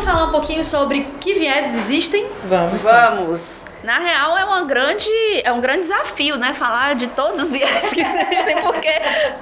Falar 0.08 0.26
um 0.26 0.32
pouquinho 0.32 0.64
sobre 0.64 1.02
que 1.20 1.34
vieses 1.34 1.76
existem? 1.76 2.28
Vamos. 2.46 2.84
Vamos. 2.84 3.66
Na 3.84 4.00
real, 4.00 4.38
é, 4.38 4.46
uma 4.46 4.64
grande, 4.64 5.10
é 5.44 5.52
um 5.52 5.60
grande 5.60 5.82
desafio, 5.82 6.38
né? 6.38 6.54
Falar 6.54 6.96
de 6.96 7.08
todos 7.08 7.42
os 7.42 7.52
viés 7.52 7.90
que 7.94 8.02
existem, 8.02 8.62
porque 8.62 9.02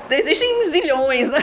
existem 0.09 0.71
zilhões, 0.71 1.29
né? 1.29 1.39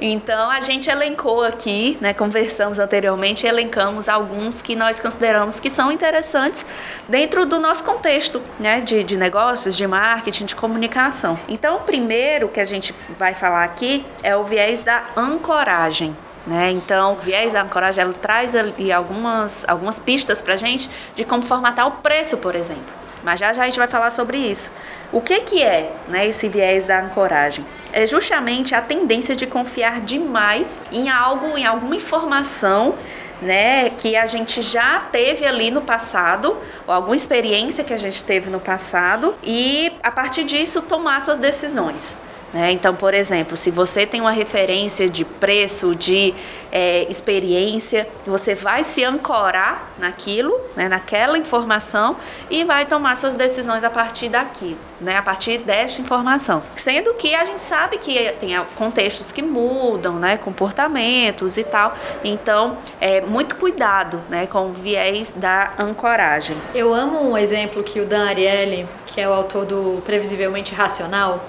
Então, 0.00 0.50
a 0.50 0.60
gente 0.60 0.88
elencou 0.88 1.42
aqui, 1.42 1.98
né? 2.00 2.14
Conversamos 2.14 2.78
anteriormente, 2.78 3.46
elencamos 3.46 4.08
alguns 4.08 4.62
que 4.62 4.74
nós 4.74 4.98
consideramos 4.98 5.60
que 5.60 5.68
são 5.68 5.92
interessantes 5.92 6.64
dentro 7.08 7.44
do 7.44 7.58
nosso 7.58 7.84
contexto, 7.84 8.40
né? 8.58 8.80
De, 8.80 9.04
de 9.04 9.16
negócios, 9.16 9.76
de 9.76 9.86
marketing, 9.86 10.46
de 10.46 10.56
comunicação. 10.56 11.38
Então, 11.46 11.76
o 11.76 11.80
primeiro 11.80 12.48
que 12.48 12.60
a 12.60 12.64
gente 12.64 12.94
vai 13.18 13.34
falar 13.34 13.64
aqui 13.64 14.04
é 14.22 14.34
o 14.34 14.44
viés 14.44 14.80
da 14.80 15.04
ancoragem. 15.16 16.16
Né? 16.48 16.70
Então, 16.70 17.12
o 17.12 17.16
viés 17.16 17.52
da 17.52 17.62
ancoragem 17.62 18.02
ela 18.02 18.12
traz 18.14 18.56
ali 18.56 18.90
algumas, 18.90 19.68
algumas 19.68 19.98
pistas 19.98 20.40
para 20.40 20.56
gente 20.56 20.88
de 21.14 21.22
como 21.22 21.42
formatar 21.42 21.86
o 21.86 21.90
preço, 21.90 22.38
por 22.38 22.54
exemplo. 22.54 22.96
Mas 23.22 23.38
já 23.38 23.52
já 23.52 23.62
a 23.62 23.64
gente 23.66 23.78
vai 23.78 23.86
falar 23.86 24.08
sobre 24.08 24.38
isso. 24.38 24.72
O 25.12 25.20
que, 25.20 25.40
que 25.40 25.62
é 25.62 25.92
né, 26.08 26.26
esse 26.26 26.48
viés 26.48 26.86
da 26.86 27.02
ancoragem? 27.02 27.66
É 27.92 28.06
justamente 28.06 28.74
a 28.74 28.80
tendência 28.80 29.36
de 29.36 29.46
confiar 29.46 30.00
demais 30.00 30.80
em 30.90 31.10
algo, 31.10 31.58
em 31.58 31.66
alguma 31.66 31.94
informação 31.94 32.94
né, 33.42 33.90
que 33.90 34.16
a 34.16 34.24
gente 34.24 34.62
já 34.62 35.00
teve 35.12 35.44
ali 35.44 35.70
no 35.70 35.82
passado, 35.82 36.56
ou 36.86 36.94
alguma 36.94 37.14
experiência 37.14 37.84
que 37.84 37.92
a 37.92 37.98
gente 37.98 38.24
teve 38.24 38.48
no 38.48 38.58
passado, 38.58 39.34
e 39.42 39.92
a 40.02 40.10
partir 40.10 40.44
disso 40.44 40.80
tomar 40.80 41.20
suas 41.20 41.36
decisões. 41.36 42.16
Né? 42.52 42.72
Então, 42.72 42.94
por 42.94 43.12
exemplo, 43.12 43.56
se 43.56 43.70
você 43.70 44.06
tem 44.06 44.20
uma 44.20 44.30
referência 44.30 45.08
de 45.08 45.24
preço, 45.24 45.94
de 45.94 46.34
é, 46.72 47.06
experiência, 47.10 48.08
você 48.26 48.54
vai 48.54 48.84
se 48.84 49.04
ancorar 49.04 49.90
naquilo, 49.98 50.58
né, 50.76 50.88
naquela 50.88 51.36
informação 51.36 52.16
e 52.50 52.64
vai 52.64 52.86
tomar 52.86 53.16
suas 53.16 53.36
decisões 53.36 53.84
a 53.84 53.90
partir 53.90 54.28
daqui, 54.28 54.76
né, 55.00 55.16
a 55.16 55.22
partir 55.22 55.58
desta 55.58 56.00
informação. 56.00 56.62
Sendo 56.76 57.14
que 57.14 57.34
a 57.34 57.44
gente 57.44 57.62
sabe 57.62 57.98
que 57.98 58.32
tem 58.40 58.58
contextos 58.76 59.32
que 59.32 59.42
mudam, 59.42 60.14
né, 60.14 60.36
comportamentos 60.38 61.56
e 61.58 61.64
tal. 61.64 61.94
Então, 62.24 62.78
é 63.00 63.20
muito 63.20 63.56
cuidado, 63.56 64.20
né, 64.28 64.46
com 64.46 64.70
o 64.70 64.72
viés 64.72 65.32
da 65.32 65.72
ancoragem. 65.78 66.56
Eu 66.74 66.94
amo 66.94 67.30
um 67.30 67.36
exemplo 67.36 67.82
que 67.82 68.00
o 68.00 68.06
Dan 68.06 68.26
Ariely, 68.26 68.86
que 69.06 69.20
é 69.20 69.28
o 69.28 69.32
autor 69.32 69.64
do 69.64 70.02
Previsivelmente 70.04 70.74
Racional, 70.74 71.44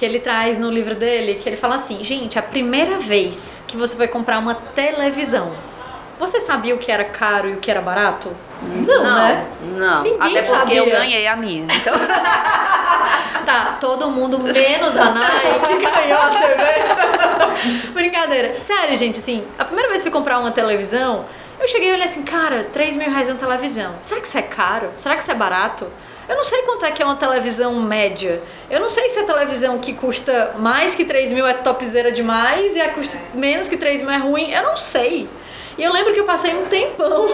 que 0.00 0.04
ele 0.06 0.18
traz 0.18 0.58
no 0.58 0.70
livro 0.70 0.94
dele, 0.94 1.34
que 1.34 1.46
ele 1.46 1.58
fala 1.58 1.74
assim, 1.74 2.02
gente, 2.02 2.38
a 2.38 2.42
primeira 2.42 2.96
vez 2.96 3.62
que 3.66 3.76
você 3.76 3.94
vai 3.94 4.08
comprar 4.08 4.38
uma 4.38 4.54
televisão, 4.54 5.54
você 6.18 6.40
sabia 6.40 6.74
o 6.74 6.78
que 6.78 6.90
era 6.90 7.04
caro 7.04 7.50
e 7.50 7.52
o 7.52 7.56
que 7.58 7.70
era 7.70 7.82
barato? 7.82 8.34
Não, 8.62 9.04
não 9.04 9.14
né? 9.14 9.46
Não. 9.76 10.02
Ninguém 10.02 10.16
Até 10.18 10.42
porque 10.42 10.56
sabia. 10.56 10.78
eu 10.78 10.86
ganhei 10.86 11.26
a 11.26 11.36
minha. 11.36 11.64
Então... 11.64 11.92
tá, 13.44 13.76
todo 13.78 14.10
mundo 14.10 14.38
menos 14.38 14.96
a 14.96 15.10
Nai 15.10 15.60
que 15.68 15.76
ganhou 15.76 16.18
a 16.18 16.28
TV. 16.30 17.92
Brincadeira. 17.92 18.58
Sério, 18.58 18.96
gente, 18.96 19.18
assim, 19.18 19.44
a 19.58 19.66
primeira 19.66 19.90
vez 19.90 20.02
que 20.02 20.08
fui 20.08 20.18
comprar 20.18 20.38
uma 20.38 20.50
televisão, 20.50 21.26
eu 21.60 21.68
cheguei 21.68 21.90
e 21.90 21.92
olhei 21.92 22.04
assim, 22.04 22.22
cara, 22.22 22.64
3 22.72 22.96
mil 22.96 23.10
reais 23.10 23.28
uma 23.28 23.36
televisão. 23.36 23.96
Será 24.02 24.18
que 24.18 24.26
isso 24.26 24.38
é 24.38 24.42
caro? 24.42 24.92
Será 24.96 25.14
que 25.14 25.20
isso 25.20 25.30
é 25.30 25.34
barato? 25.34 25.92
Eu 26.30 26.36
não 26.36 26.44
sei 26.44 26.62
quanto 26.62 26.86
é 26.86 26.92
que 26.92 27.02
é 27.02 27.04
uma 27.04 27.16
televisão 27.16 27.74
média. 27.80 28.40
Eu 28.70 28.78
não 28.78 28.88
sei 28.88 29.08
se 29.08 29.18
a 29.18 29.24
televisão 29.24 29.80
que 29.80 29.92
custa 29.92 30.54
mais 30.56 30.94
que 30.94 31.04
3 31.04 31.32
mil 31.32 31.44
é 31.44 31.54
topzera 31.54 32.12
demais 32.12 32.76
e 32.76 32.80
a 32.80 32.94
custa 32.94 33.18
menos 33.34 33.68
que 33.68 33.76
3 33.76 34.00
mil 34.00 34.12
é 34.12 34.16
ruim. 34.16 34.52
Eu 34.52 34.62
não 34.62 34.76
sei. 34.76 35.28
E 35.76 35.82
eu 35.82 35.92
lembro 35.92 36.12
que 36.14 36.20
eu 36.20 36.24
passei 36.24 36.54
um 36.54 36.66
tempão. 36.66 37.28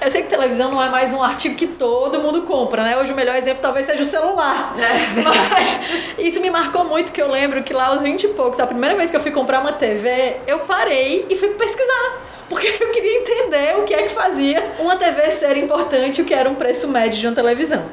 Eu 0.00 0.10
sei 0.10 0.22
que 0.22 0.28
televisão 0.28 0.72
não 0.72 0.82
é 0.82 0.88
mais 0.88 1.14
um 1.14 1.22
artigo 1.22 1.54
que 1.54 1.68
todo 1.68 2.18
mundo 2.18 2.42
compra, 2.42 2.82
né? 2.82 2.98
Hoje 2.98 3.12
o 3.12 3.14
melhor 3.14 3.36
exemplo 3.36 3.62
talvez 3.62 3.86
seja 3.86 4.02
o 4.02 4.06
celular. 4.06 4.74
É, 4.76 5.20
Mas 5.22 6.18
isso 6.18 6.40
me 6.40 6.50
marcou 6.50 6.84
muito, 6.84 7.12
que 7.12 7.22
eu 7.22 7.30
lembro 7.30 7.62
que 7.62 7.72
lá 7.72 7.90
aos 7.90 8.02
20 8.02 8.24
e 8.24 8.28
poucos, 8.30 8.58
a 8.58 8.66
primeira 8.66 8.96
vez 8.96 9.08
que 9.12 9.16
eu 9.16 9.20
fui 9.20 9.30
comprar 9.30 9.60
uma 9.60 9.72
TV, 9.72 10.38
eu 10.48 10.58
parei 10.58 11.26
e 11.30 11.36
fui 11.36 11.50
pesquisar 11.50 12.20
porque 12.48 12.66
eu 12.80 12.90
queria 12.90 13.18
entender 13.18 13.76
o 13.78 13.84
que 13.84 13.94
é 13.94 14.02
que 14.02 14.08
fazia 14.08 14.72
uma 14.80 14.96
TV 14.96 15.30
ser 15.30 15.56
importante, 15.56 16.20
o 16.20 16.24
que 16.24 16.34
era 16.34 16.50
um 16.50 16.56
preço 16.56 16.88
médio 16.88 17.20
de 17.20 17.26
uma 17.28 17.34
televisão. 17.34 17.84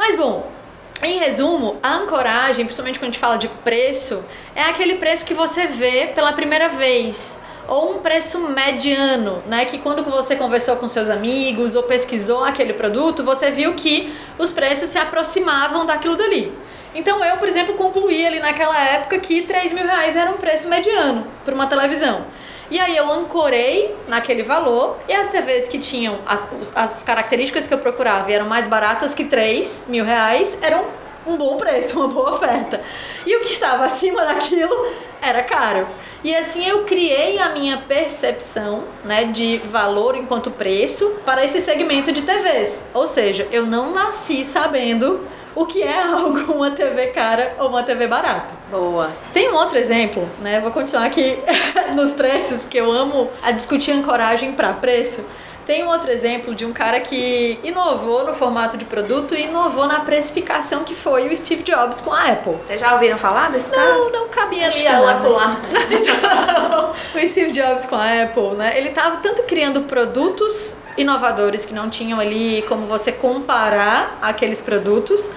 Mas 0.00 0.16
bom, 0.16 0.50
em 1.02 1.18
resumo, 1.18 1.76
a 1.82 1.96
ancoragem, 1.96 2.64
principalmente 2.64 2.98
quando 2.98 3.10
a 3.10 3.12
gente 3.12 3.18
fala 3.18 3.36
de 3.36 3.48
preço, 3.48 4.24
é 4.54 4.62
aquele 4.62 4.94
preço 4.94 5.26
que 5.26 5.34
você 5.34 5.66
vê 5.66 6.06
pela 6.14 6.32
primeira 6.32 6.70
vez 6.70 7.38
ou 7.68 7.96
um 7.96 7.98
preço 7.98 8.48
mediano, 8.48 9.42
né? 9.46 9.66
Que 9.66 9.76
quando 9.76 10.02
você 10.02 10.36
conversou 10.36 10.76
com 10.76 10.88
seus 10.88 11.10
amigos 11.10 11.74
ou 11.74 11.82
pesquisou 11.82 12.42
aquele 12.42 12.72
produto, 12.72 13.22
você 13.22 13.50
viu 13.50 13.74
que 13.74 14.10
os 14.38 14.50
preços 14.50 14.88
se 14.88 14.96
aproximavam 14.96 15.84
daquilo 15.84 16.16
dali. 16.16 16.50
Então 16.94 17.22
eu, 17.22 17.36
por 17.36 17.46
exemplo, 17.46 17.74
concluí 17.74 18.26
ali 18.26 18.40
naquela 18.40 18.82
época 18.82 19.18
que 19.18 19.42
3 19.42 19.70
mil 19.74 19.84
reais 19.84 20.16
era 20.16 20.30
um 20.30 20.38
preço 20.38 20.66
mediano 20.66 21.26
para 21.44 21.54
uma 21.54 21.66
televisão. 21.66 22.24
E 22.70 22.78
aí 22.78 22.96
eu 22.96 23.10
ancorei 23.10 23.96
naquele 24.06 24.44
valor 24.44 24.96
e 25.08 25.12
as 25.12 25.28
TVs 25.28 25.66
que 25.66 25.78
tinham 25.78 26.20
as, 26.24 26.44
as 26.76 27.02
características 27.02 27.66
que 27.66 27.74
eu 27.74 27.78
procurava 27.78 28.30
e 28.30 28.34
eram 28.34 28.46
mais 28.46 28.68
baratas 28.68 29.12
que 29.12 29.24
3 29.24 29.86
mil 29.88 30.04
reais 30.04 30.56
eram 30.62 30.86
um 31.26 31.36
bom 31.36 31.56
preço, 31.56 31.98
uma 32.00 32.06
boa 32.06 32.30
oferta. 32.30 32.80
E 33.26 33.36
o 33.36 33.40
que 33.40 33.48
estava 33.48 33.84
acima 33.84 34.24
daquilo 34.24 34.86
era 35.20 35.42
caro. 35.42 35.86
E 36.22 36.34
assim 36.36 36.64
eu 36.64 36.84
criei 36.84 37.38
a 37.38 37.48
minha 37.48 37.78
percepção 37.78 38.84
né, 39.04 39.24
de 39.24 39.58
valor 39.58 40.14
enquanto 40.14 40.50
preço 40.50 41.16
para 41.24 41.44
esse 41.44 41.60
segmento 41.60 42.12
de 42.12 42.22
TVs. 42.22 42.84
Ou 42.94 43.06
seja, 43.06 43.48
eu 43.50 43.66
não 43.66 43.92
nasci 43.92 44.44
sabendo 44.44 45.26
o 45.54 45.66
que 45.66 45.82
é 45.82 46.02
algo 46.02 46.52
uma 46.52 46.70
TV 46.70 47.08
cara 47.08 47.54
ou 47.58 47.68
uma 47.68 47.82
TV 47.82 48.06
barata. 48.06 48.54
Boa. 48.70 49.10
Tem 49.32 49.50
um 49.50 49.54
outro 49.54 49.78
exemplo, 49.78 50.28
né? 50.40 50.60
Vou 50.60 50.70
continuar 50.70 51.06
aqui 51.06 51.38
nos 51.94 52.12
preços, 52.12 52.62
porque 52.62 52.78
eu 52.78 52.90
amo 52.90 53.30
a 53.42 53.50
discutir 53.50 53.92
ancoragem 53.92 54.52
para 54.52 54.72
preço. 54.72 55.24
Tem 55.66 55.84
um 55.84 55.88
outro 55.88 56.10
exemplo 56.10 56.52
de 56.52 56.64
um 56.64 56.72
cara 56.72 56.98
que 56.98 57.60
inovou 57.62 58.24
no 58.24 58.34
formato 58.34 58.76
de 58.76 58.84
produto 58.84 59.36
e 59.36 59.44
inovou 59.44 59.86
na 59.86 60.00
precificação 60.00 60.82
que 60.82 60.96
foi 60.96 61.28
o 61.28 61.36
Steve 61.36 61.62
Jobs 61.62 62.00
com 62.00 62.12
a 62.12 62.24
Apple. 62.24 62.54
Vocês 62.66 62.80
já 62.80 62.94
ouviram 62.94 63.16
falar 63.16 63.52
desse 63.52 63.70
cara? 63.70 63.88
Não, 63.88 64.10
não 64.10 64.28
cabia 64.28 64.66
ali 64.66 64.84
a 64.84 64.98
lacular. 64.98 65.60
então, 65.88 66.92
o 67.14 67.28
Steve 67.28 67.52
Jobs 67.52 67.86
com 67.86 67.94
a 67.94 68.22
Apple, 68.24 68.56
né? 68.56 68.76
Ele 68.76 68.88
estava 68.88 69.18
tanto 69.18 69.44
criando 69.44 69.82
produtos 69.82 70.74
inovadores 70.96 71.64
que 71.64 71.74
não 71.74 71.88
tinham 71.88 72.20
ali 72.20 72.64
como 72.68 72.86
você 72.86 73.12
comparar 73.12 74.18
aqueles 74.20 74.60
produtos. 74.60 75.30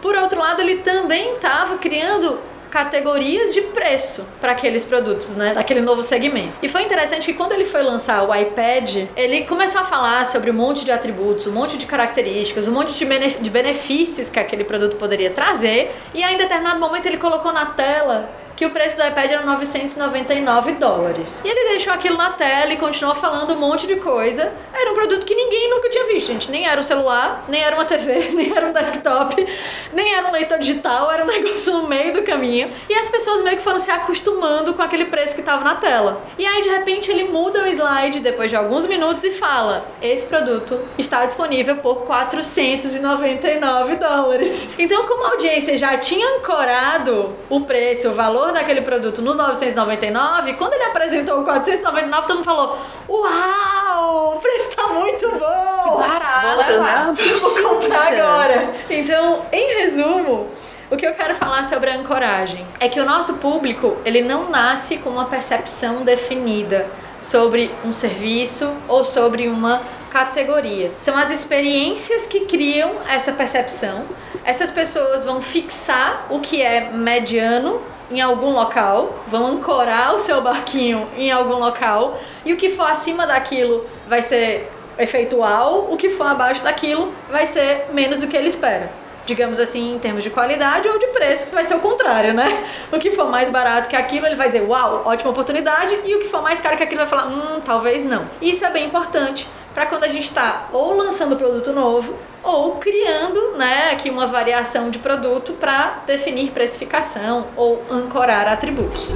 Por 0.00 0.16
outro 0.16 0.38
lado, 0.38 0.60
ele 0.60 0.76
também 0.76 1.34
estava 1.34 1.78
criando 1.78 2.38
categorias 2.70 3.54
de 3.54 3.62
preço 3.62 4.26
para 4.40 4.52
aqueles 4.52 4.84
produtos, 4.84 5.34
né, 5.34 5.54
daquele 5.54 5.80
novo 5.80 6.02
segmento. 6.02 6.52
E 6.62 6.68
foi 6.68 6.82
interessante 6.82 7.26
que 7.26 7.34
quando 7.34 7.52
ele 7.52 7.64
foi 7.64 7.82
lançar 7.82 8.28
o 8.28 8.34
iPad, 8.34 9.06
ele 9.16 9.44
começou 9.44 9.80
a 9.80 9.84
falar 9.84 10.24
sobre 10.26 10.50
um 10.50 10.54
monte 10.54 10.84
de 10.84 10.90
atributos, 10.90 11.46
um 11.46 11.52
monte 11.52 11.76
de 11.78 11.86
características, 11.86 12.68
um 12.68 12.72
monte 12.72 12.92
de 12.92 13.50
benefícios 13.50 14.28
que 14.28 14.38
aquele 14.38 14.64
produto 14.64 14.96
poderia 14.96 15.30
trazer, 15.30 15.94
e 16.14 16.22
aí, 16.22 16.34
em 16.34 16.38
determinado 16.38 16.78
momento 16.78 17.06
ele 17.06 17.16
colocou 17.16 17.52
na 17.52 17.66
tela 17.66 18.28
que 18.58 18.66
o 18.66 18.70
preço 18.70 18.96
do 18.96 19.06
iPad 19.06 19.30
era 19.30 19.42
999 19.44 20.72
dólares. 20.72 21.42
E 21.44 21.48
ele 21.48 21.68
deixou 21.68 21.92
aquilo 21.92 22.16
na 22.16 22.30
tela 22.30 22.72
e 22.72 22.76
continuou 22.76 23.14
falando 23.14 23.54
um 23.54 23.56
monte 23.60 23.86
de 23.86 23.94
coisa. 23.94 24.52
Era 24.74 24.90
um 24.90 24.94
produto 24.94 25.24
que 25.24 25.32
ninguém 25.32 25.70
nunca 25.70 25.88
tinha 25.88 26.04
visto, 26.08 26.26
gente. 26.26 26.50
Nem 26.50 26.66
era 26.66 26.80
um 26.80 26.82
celular, 26.82 27.44
nem 27.46 27.62
era 27.62 27.76
uma 27.76 27.84
TV, 27.84 28.30
nem 28.34 28.52
era 28.56 28.66
um 28.66 28.72
desktop, 28.72 29.46
nem 29.92 30.12
era 30.12 30.26
um 30.26 30.32
leitor 30.32 30.58
digital, 30.58 31.08
era 31.08 31.22
um 31.22 31.28
negócio 31.30 31.72
no 31.72 31.86
meio 31.86 32.12
do 32.12 32.24
caminho. 32.24 32.68
E 32.88 32.94
as 32.94 33.08
pessoas 33.08 33.42
meio 33.42 33.58
que 33.58 33.62
foram 33.62 33.78
se 33.78 33.92
acostumando 33.92 34.74
com 34.74 34.82
aquele 34.82 35.04
preço 35.04 35.36
que 35.36 35.40
estava 35.40 35.62
na 35.62 35.76
tela. 35.76 36.20
E 36.36 36.44
aí, 36.44 36.60
de 36.60 36.68
repente, 36.68 37.12
ele 37.12 37.28
muda 37.28 37.62
o 37.62 37.66
slide 37.68 38.18
depois 38.18 38.50
de 38.50 38.56
alguns 38.56 38.86
minutos 38.86 39.22
e 39.22 39.30
fala: 39.30 39.86
Esse 40.02 40.26
produto 40.26 40.80
está 40.98 41.24
disponível 41.24 41.76
por 41.76 42.02
499 42.02 43.94
dólares. 43.94 44.68
Então, 44.76 45.06
como 45.06 45.26
a 45.26 45.30
audiência 45.30 45.76
já 45.76 45.96
tinha 45.96 46.38
ancorado 46.38 47.36
o 47.48 47.60
preço, 47.60 48.08
o 48.08 48.14
valor 48.14 48.47
valor 48.48 48.52
daquele 48.52 48.80
produto 48.82 49.22
nos 49.22 49.36
999, 49.36 50.54
quando 50.54 50.74
ele 50.74 50.84
apresentou 50.84 51.40
o 51.40 51.44
499, 51.44 52.26
todo 52.26 52.36
mundo 52.36 52.44
falou: 52.44 52.78
Uau, 53.08 54.36
o 54.36 54.40
preço 54.40 54.76
tá 54.76 54.88
muito 54.88 55.28
bom! 55.30 55.82
Que 55.82 56.08
barato, 56.08 56.82
né? 56.82 57.14
Vou 57.38 57.62
comprar 57.62 58.12
agora. 58.12 58.74
Então, 58.90 59.46
em 59.52 59.80
resumo, 59.80 60.48
o 60.90 60.96
que 60.96 61.06
eu 61.06 61.12
quero 61.12 61.34
falar 61.34 61.64
sobre 61.64 61.90
a 61.90 61.96
ancoragem 61.96 62.64
é 62.80 62.88
que 62.88 63.00
o 63.00 63.04
nosso 63.04 63.34
público, 63.34 63.96
ele 64.04 64.22
não 64.22 64.50
nasce 64.50 64.98
com 64.98 65.10
uma 65.10 65.26
percepção 65.26 66.02
definida 66.02 66.86
sobre 67.20 67.74
um 67.84 67.92
serviço 67.92 68.72
ou 68.86 69.04
sobre 69.04 69.48
uma 69.48 69.82
categoria. 70.08 70.92
São 70.96 71.16
as 71.16 71.30
experiências 71.30 72.26
que 72.26 72.40
criam 72.46 72.96
essa 73.06 73.32
percepção. 73.32 74.06
Essas 74.44 74.70
pessoas 74.70 75.24
vão 75.24 75.42
fixar 75.42 76.26
o 76.30 76.40
que 76.40 76.62
é 76.62 76.90
mediano 76.90 77.82
em 78.10 78.20
algum 78.20 78.52
local, 78.52 79.22
vão 79.26 79.46
ancorar 79.46 80.14
o 80.14 80.18
seu 80.18 80.40
barquinho 80.40 81.08
em 81.16 81.30
algum 81.30 81.58
local 81.58 82.18
e 82.44 82.52
o 82.52 82.56
que 82.56 82.70
for 82.70 82.90
acima 82.90 83.26
daquilo 83.26 83.86
vai 84.06 84.22
ser 84.22 84.70
efeitual, 84.98 85.88
o 85.90 85.96
que 85.96 86.10
for 86.10 86.26
abaixo 86.26 86.64
daquilo 86.64 87.12
vai 87.30 87.46
ser 87.46 87.86
menos 87.92 88.20
do 88.20 88.26
que 88.26 88.36
ele 88.36 88.48
espera. 88.48 88.90
Digamos 89.24 89.60
assim, 89.60 89.94
em 89.94 89.98
termos 89.98 90.24
de 90.24 90.30
qualidade 90.30 90.88
ou 90.88 90.98
de 90.98 91.06
preço, 91.08 91.50
vai 91.52 91.62
ser 91.64 91.74
o 91.74 91.80
contrário, 91.80 92.32
né? 92.32 92.64
O 92.90 92.98
que 92.98 93.10
for 93.10 93.28
mais 93.28 93.50
barato 93.50 93.86
que 93.86 93.94
aquilo, 93.94 94.24
ele 94.24 94.34
vai 94.34 94.46
dizer, 94.46 94.62
uau, 94.62 95.02
ótima 95.04 95.30
oportunidade, 95.30 95.98
e 96.02 96.14
o 96.14 96.18
que 96.18 96.28
for 96.28 96.40
mais 96.40 96.60
caro 96.60 96.78
que 96.78 96.82
aquilo, 96.82 97.00
vai 97.00 97.06
falar, 97.06 97.28
hum, 97.28 97.60
talvez 97.62 98.06
não. 98.06 98.24
Isso 98.40 98.64
é 98.64 98.70
bem 98.70 98.86
importante 98.86 99.46
para 99.74 99.86
quando 99.86 100.04
a 100.04 100.08
gente 100.08 100.24
está 100.24 100.68
ou 100.72 100.96
lançando 100.96 101.36
produto 101.36 101.72
novo 101.72 102.14
ou 102.42 102.76
criando, 102.76 103.56
né, 103.56 103.90
aqui 103.90 104.10
uma 104.10 104.26
variação 104.26 104.90
de 104.90 104.98
produto 104.98 105.52
para 105.54 106.02
definir 106.06 106.50
precificação 106.52 107.48
ou 107.56 107.82
ancorar 107.90 108.46
atributos. 108.46 109.14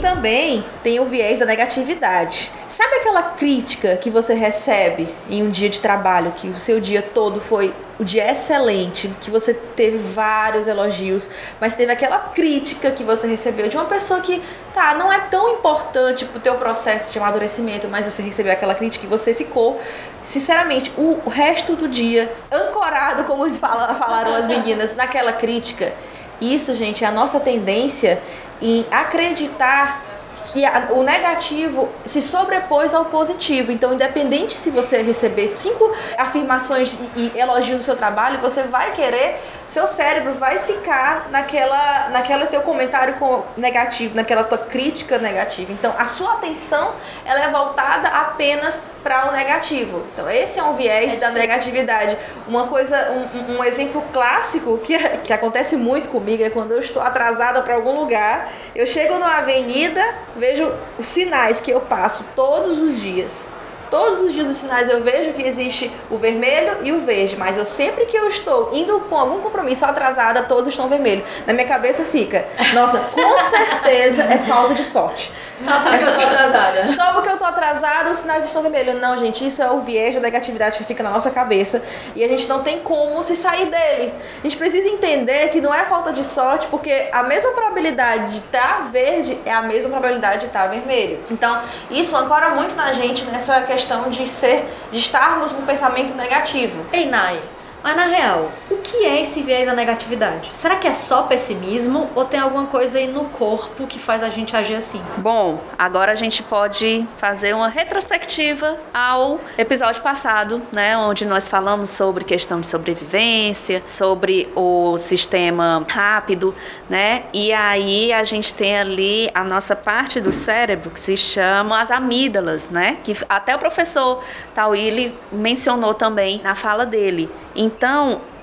Também 0.00 0.64
tem 0.82 0.98
o 0.98 1.04
viés 1.04 1.38
da 1.38 1.46
negatividade. 1.46 2.50
Sabe 2.66 2.96
aquela 2.96 3.22
crítica 3.22 3.96
que 3.96 4.10
você 4.10 4.34
recebe 4.34 5.08
em 5.28 5.42
um 5.42 5.50
dia 5.50 5.68
de 5.68 5.80
trabalho, 5.80 6.32
que 6.32 6.48
o 6.48 6.58
seu 6.58 6.80
dia 6.80 7.02
todo 7.02 7.40
foi 7.40 7.74
o 7.98 8.04
dia 8.04 8.30
excelente, 8.30 9.14
que 9.20 9.30
você 9.30 9.52
teve 9.52 9.98
vários 9.98 10.66
elogios, 10.66 11.28
mas 11.60 11.74
teve 11.74 11.92
aquela 11.92 12.18
crítica 12.18 12.90
que 12.90 13.04
você 13.04 13.26
recebeu 13.26 13.68
de 13.68 13.76
uma 13.76 13.84
pessoa 13.84 14.20
que, 14.22 14.42
tá, 14.72 14.94
não 14.94 15.12
é 15.12 15.20
tão 15.20 15.56
importante 15.56 16.24
pro 16.24 16.40
teu 16.40 16.54
processo 16.54 17.12
de 17.12 17.18
amadurecimento, 17.18 17.88
mas 17.88 18.06
você 18.06 18.22
recebeu 18.22 18.54
aquela 18.54 18.74
crítica 18.74 19.04
e 19.04 19.08
você 19.08 19.34
ficou, 19.34 19.78
sinceramente, 20.22 20.90
o 20.96 21.28
resto 21.28 21.76
do 21.76 21.86
dia 21.86 22.32
ancorado, 22.50 23.24
como 23.24 23.46
falaram 23.54 24.34
as 24.34 24.46
meninas, 24.46 24.94
naquela 24.94 25.32
crítica 25.32 25.92
Isso, 26.40 26.74
gente, 26.74 27.04
é 27.04 27.08
a 27.08 27.12
nossa 27.12 27.38
tendência 27.38 28.22
em 28.62 28.86
acreditar 28.90 30.10
que 30.46 30.62
o 30.92 31.02
negativo 31.02 31.88
se 32.04 32.20
sobrepôs 32.20 32.94
ao 32.94 33.04
positivo. 33.06 33.70
Então, 33.70 33.92
independente 33.92 34.54
se 34.54 34.70
você 34.70 35.02
receber 35.02 35.48
cinco 35.48 35.92
afirmações 36.16 36.98
e, 37.16 37.32
elogios 37.36 37.80
do 37.80 37.84
seu 37.84 37.96
trabalho, 37.96 38.40
você 38.40 38.62
vai 38.62 38.92
querer, 38.92 39.40
seu 39.66 39.86
cérebro 39.86 40.32
vai 40.34 40.58
ficar 40.58 41.28
naquela, 41.30 42.08
naquela 42.10 42.46
teu 42.46 42.62
comentário 42.62 43.14
com, 43.14 43.44
negativo, 43.56 44.16
naquela 44.16 44.44
tua 44.44 44.58
crítica 44.58 45.18
negativa. 45.18 45.72
Então, 45.72 45.94
a 45.98 46.06
sua 46.06 46.34
atenção 46.34 46.94
ela 47.24 47.44
é 47.44 47.48
voltada 47.48 48.08
apenas 48.08 48.82
para 49.02 49.28
o 49.28 49.32
negativo. 49.32 50.02
Então, 50.12 50.28
esse 50.28 50.58
é 50.58 50.62
um 50.62 50.74
viés 50.74 51.16
é 51.16 51.20
da 51.20 51.30
negatividade. 51.30 52.16
Uma 52.46 52.66
coisa, 52.66 53.10
um, 53.12 53.58
um, 53.58 53.64
exemplo 53.64 54.02
clássico 54.12 54.78
que, 54.78 54.98
que 55.24 55.32
acontece 55.32 55.76
muito 55.76 56.08
comigo 56.10 56.42
é 56.42 56.50
quando 56.50 56.72
eu 56.72 56.78
estou 56.78 57.02
atrasada 57.02 57.62
para 57.62 57.74
algum 57.74 57.98
lugar, 57.98 58.52
eu 58.74 58.86
chego 58.86 59.14
numa 59.14 59.38
avenida, 59.38 60.02
vejo 60.36 60.70
os 60.98 61.06
sinais 61.06 61.60
que 61.60 61.70
eu 61.70 61.80
passo 61.80 62.24
todos 62.34 62.78
os 62.78 63.00
dias 63.00 63.48
Todos 63.90 64.20
os 64.20 64.32
dias 64.32 64.48
os 64.48 64.56
sinais 64.56 64.88
eu 64.88 65.02
vejo 65.02 65.32
que 65.32 65.42
existe 65.42 65.90
o 66.08 66.16
vermelho 66.16 66.78
e 66.84 66.92
o 66.92 67.00
verde, 67.00 67.36
mas 67.36 67.58
eu 67.58 67.64
sempre 67.64 68.06
que 68.06 68.16
eu 68.16 68.28
estou 68.28 68.70
indo 68.72 69.00
com 69.00 69.16
algum 69.16 69.40
compromisso 69.40 69.84
atrasada, 69.84 70.42
todos 70.42 70.68
estão 70.68 70.88
vermelhos. 70.88 71.28
Na 71.44 71.52
minha 71.52 71.66
cabeça 71.66 72.04
fica, 72.04 72.46
nossa, 72.72 73.00
com 73.00 73.36
certeza 73.38 74.22
é 74.22 74.38
falta 74.38 74.74
de 74.74 74.84
sorte. 74.84 75.32
Só 75.60 75.80
porque 75.80 76.04
eu 76.04 76.14
tô 76.14 76.20
atrasada. 76.20 76.86
Só 76.86 77.12
porque 77.12 77.28
eu 77.28 77.36
tô 77.36 77.44
atrasada, 77.44 78.10
os 78.10 78.18
sinais 78.18 78.44
estão 78.44 78.62
vermelhos. 78.62 79.00
Não, 79.00 79.16
gente, 79.16 79.46
isso 79.46 79.62
é 79.62 79.70
o 79.70 79.80
viés 79.80 80.14
da 80.14 80.20
negatividade 80.20 80.78
que 80.78 80.84
fica 80.84 81.02
na 81.02 81.10
nossa 81.10 81.30
cabeça 81.30 81.82
e 82.14 82.24
a 82.24 82.28
gente 82.28 82.48
não 82.48 82.62
tem 82.62 82.80
como 82.80 83.22
se 83.22 83.36
sair 83.36 83.66
dele. 83.66 84.14
A 84.38 84.42
gente 84.42 84.56
precisa 84.56 84.88
entender 84.88 85.48
que 85.48 85.60
não 85.60 85.74
é 85.74 85.84
falta 85.84 86.12
de 86.12 86.24
sorte, 86.24 86.66
porque 86.68 87.08
a 87.12 87.22
mesma 87.22 87.50
probabilidade 87.52 88.32
de 88.32 88.38
estar 88.38 88.78
tá 88.78 88.80
verde 88.90 89.38
é 89.44 89.52
a 89.52 89.62
mesma 89.62 89.90
probabilidade 89.90 90.40
de 90.40 90.46
estar 90.46 90.62
tá 90.62 90.68
vermelho. 90.68 91.20
Então, 91.30 91.62
isso 91.90 92.16
ancora 92.16 92.50
muito 92.50 92.74
na 92.74 92.92
gente 92.92 93.24
nessa 93.26 93.60
questão 93.62 93.90
questão 93.90 94.08
de 94.08 94.26
ser, 94.26 94.64
de 94.92 94.98
estarmos 94.98 95.52
com 95.52 95.62
pensamento 95.62 96.14
negativo. 96.14 96.84
Ei, 96.92 97.06
Nai, 97.06 97.40
mas 97.82 97.96
na 97.96 98.04
real, 98.04 98.50
o 98.70 98.76
que 98.76 99.04
é 99.04 99.22
esse 99.22 99.42
viés 99.42 99.66
da 99.66 99.74
negatividade? 99.74 100.50
Será 100.52 100.76
que 100.76 100.86
é 100.86 100.94
só 100.94 101.22
pessimismo 101.22 102.10
ou 102.14 102.24
tem 102.24 102.38
alguma 102.38 102.66
coisa 102.66 102.98
aí 102.98 103.08
no 103.08 103.26
corpo 103.26 103.86
que 103.86 103.98
faz 103.98 104.22
a 104.22 104.28
gente 104.28 104.54
agir 104.54 104.74
assim? 104.74 105.00
Bom, 105.18 105.60
agora 105.78 106.12
a 106.12 106.14
gente 106.14 106.42
pode 106.42 107.06
fazer 107.18 107.54
uma 107.54 107.68
retrospectiva 107.68 108.76
ao 108.92 109.40
episódio 109.56 110.02
passado, 110.02 110.60
né, 110.72 110.96
onde 110.96 111.24
nós 111.24 111.48
falamos 111.48 111.90
sobre 111.90 112.24
questão 112.24 112.60
de 112.60 112.66
sobrevivência, 112.66 113.82
sobre 113.86 114.48
o 114.54 114.96
sistema 114.98 115.84
rápido, 115.88 116.54
né? 116.88 117.24
E 117.32 117.52
aí 117.52 118.12
a 118.12 118.24
gente 118.24 118.52
tem 118.54 118.78
ali 118.78 119.30
a 119.34 119.44
nossa 119.44 119.74
parte 119.74 120.20
do 120.20 120.32
cérebro 120.32 120.90
que 120.90 121.00
se 121.00 121.16
chama 121.16 121.80
as 121.80 121.90
amígdalas, 121.90 122.68
né? 122.68 122.98
Que 123.04 123.16
até 123.28 123.54
o 123.54 123.58
professor 123.58 124.22
Tawili 124.54 125.14
mencionou 125.32 125.94
também 125.94 126.40
na 126.42 126.54
fala 126.54 126.84
dele. 126.84 127.30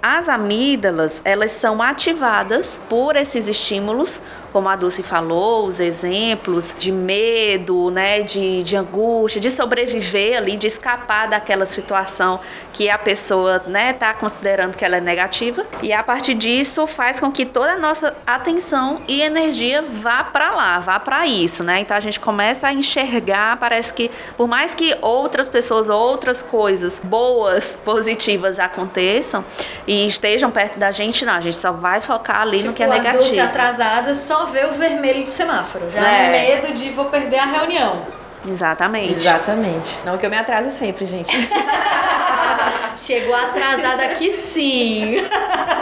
As 0.01 0.29
amígdalas, 0.29 1.21
elas 1.25 1.51
são 1.51 1.81
ativadas 1.81 2.79
por 2.89 3.15
esses 3.15 3.47
estímulos 3.47 4.19
como 4.51 4.69
a 4.69 4.75
Dulce 4.75 5.03
falou, 5.03 5.67
os 5.67 5.79
exemplos 5.79 6.73
de 6.77 6.91
medo, 6.91 7.91
né, 7.91 8.21
de, 8.21 8.63
de 8.63 8.75
angústia, 8.75 9.39
de 9.39 9.51
sobreviver 9.51 10.37
ali, 10.37 10.57
de 10.57 10.67
escapar 10.67 11.27
daquela 11.27 11.65
situação 11.65 12.39
que 12.73 12.89
a 12.89 12.97
pessoa 12.97 13.63
né, 13.67 13.93
tá 13.93 14.13
considerando 14.13 14.77
que 14.77 14.85
ela 14.85 14.97
é 14.97 15.01
negativa. 15.01 15.65
E 15.81 15.91
a 15.91 16.03
partir 16.03 16.33
disso 16.33 16.85
faz 16.87 17.19
com 17.19 17.31
que 17.31 17.45
toda 17.45 17.73
a 17.73 17.77
nossa 17.77 18.15
atenção 18.25 19.01
e 19.07 19.21
energia 19.21 19.81
vá 19.81 20.23
para 20.23 20.51
lá, 20.51 20.79
vá 20.79 20.99
para 20.99 21.25
isso, 21.25 21.63
né? 21.63 21.79
Então 21.79 21.95
a 21.95 21.99
gente 21.99 22.19
começa 22.19 22.67
a 22.67 22.73
enxergar, 22.73 23.57
parece 23.57 23.93
que 23.93 24.11
por 24.35 24.47
mais 24.47 24.75
que 24.75 24.95
outras 25.01 25.47
pessoas, 25.47 25.89
outras 25.89 26.41
coisas 26.41 26.99
boas, 27.03 27.77
positivas 27.83 28.59
aconteçam 28.59 29.43
e 29.85 30.07
estejam 30.07 30.51
perto 30.51 30.77
da 30.77 30.91
gente, 30.91 31.25
não, 31.25 31.33
a 31.33 31.41
gente 31.41 31.57
só 31.57 31.71
vai 31.71 32.01
focar 32.01 32.41
ali 32.41 32.57
tipo, 32.57 32.69
no 32.69 32.73
que 32.75 32.83
é 32.83 32.87
negativo. 32.87 33.23
A 33.23 33.27
Dulce 33.27 33.39
atrasada 33.39 34.13
só 34.13 34.36
vê 34.45 34.65
o 34.65 34.73
vermelho 34.73 35.23
do 35.23 35.29
semáforo. 35.29 35.89
Já 35.91 36.07
é, 36.07 36.27
é 36.27 36.55
medo 36.55 36.73
de 36.73 36.91
vou 36.91 37.05
perder 37.05 37.39
a 37.39 37.45
reunião. 37.45 38.01
Exatamente. 38.47 39.13
Exatamente. 39.13 39.99
Não 40.05 40.17
que 40.17 40.25
eu 40.25 40.29
me 40.29 40.37
atrase 40.37 40.71
sempre, 40.71 41.05
gente. 41.05 41.35
Chegou 42.95 43.35
atrasada 43.35 44.03
aqui 44.03 44.31
sim. 44.31 45.17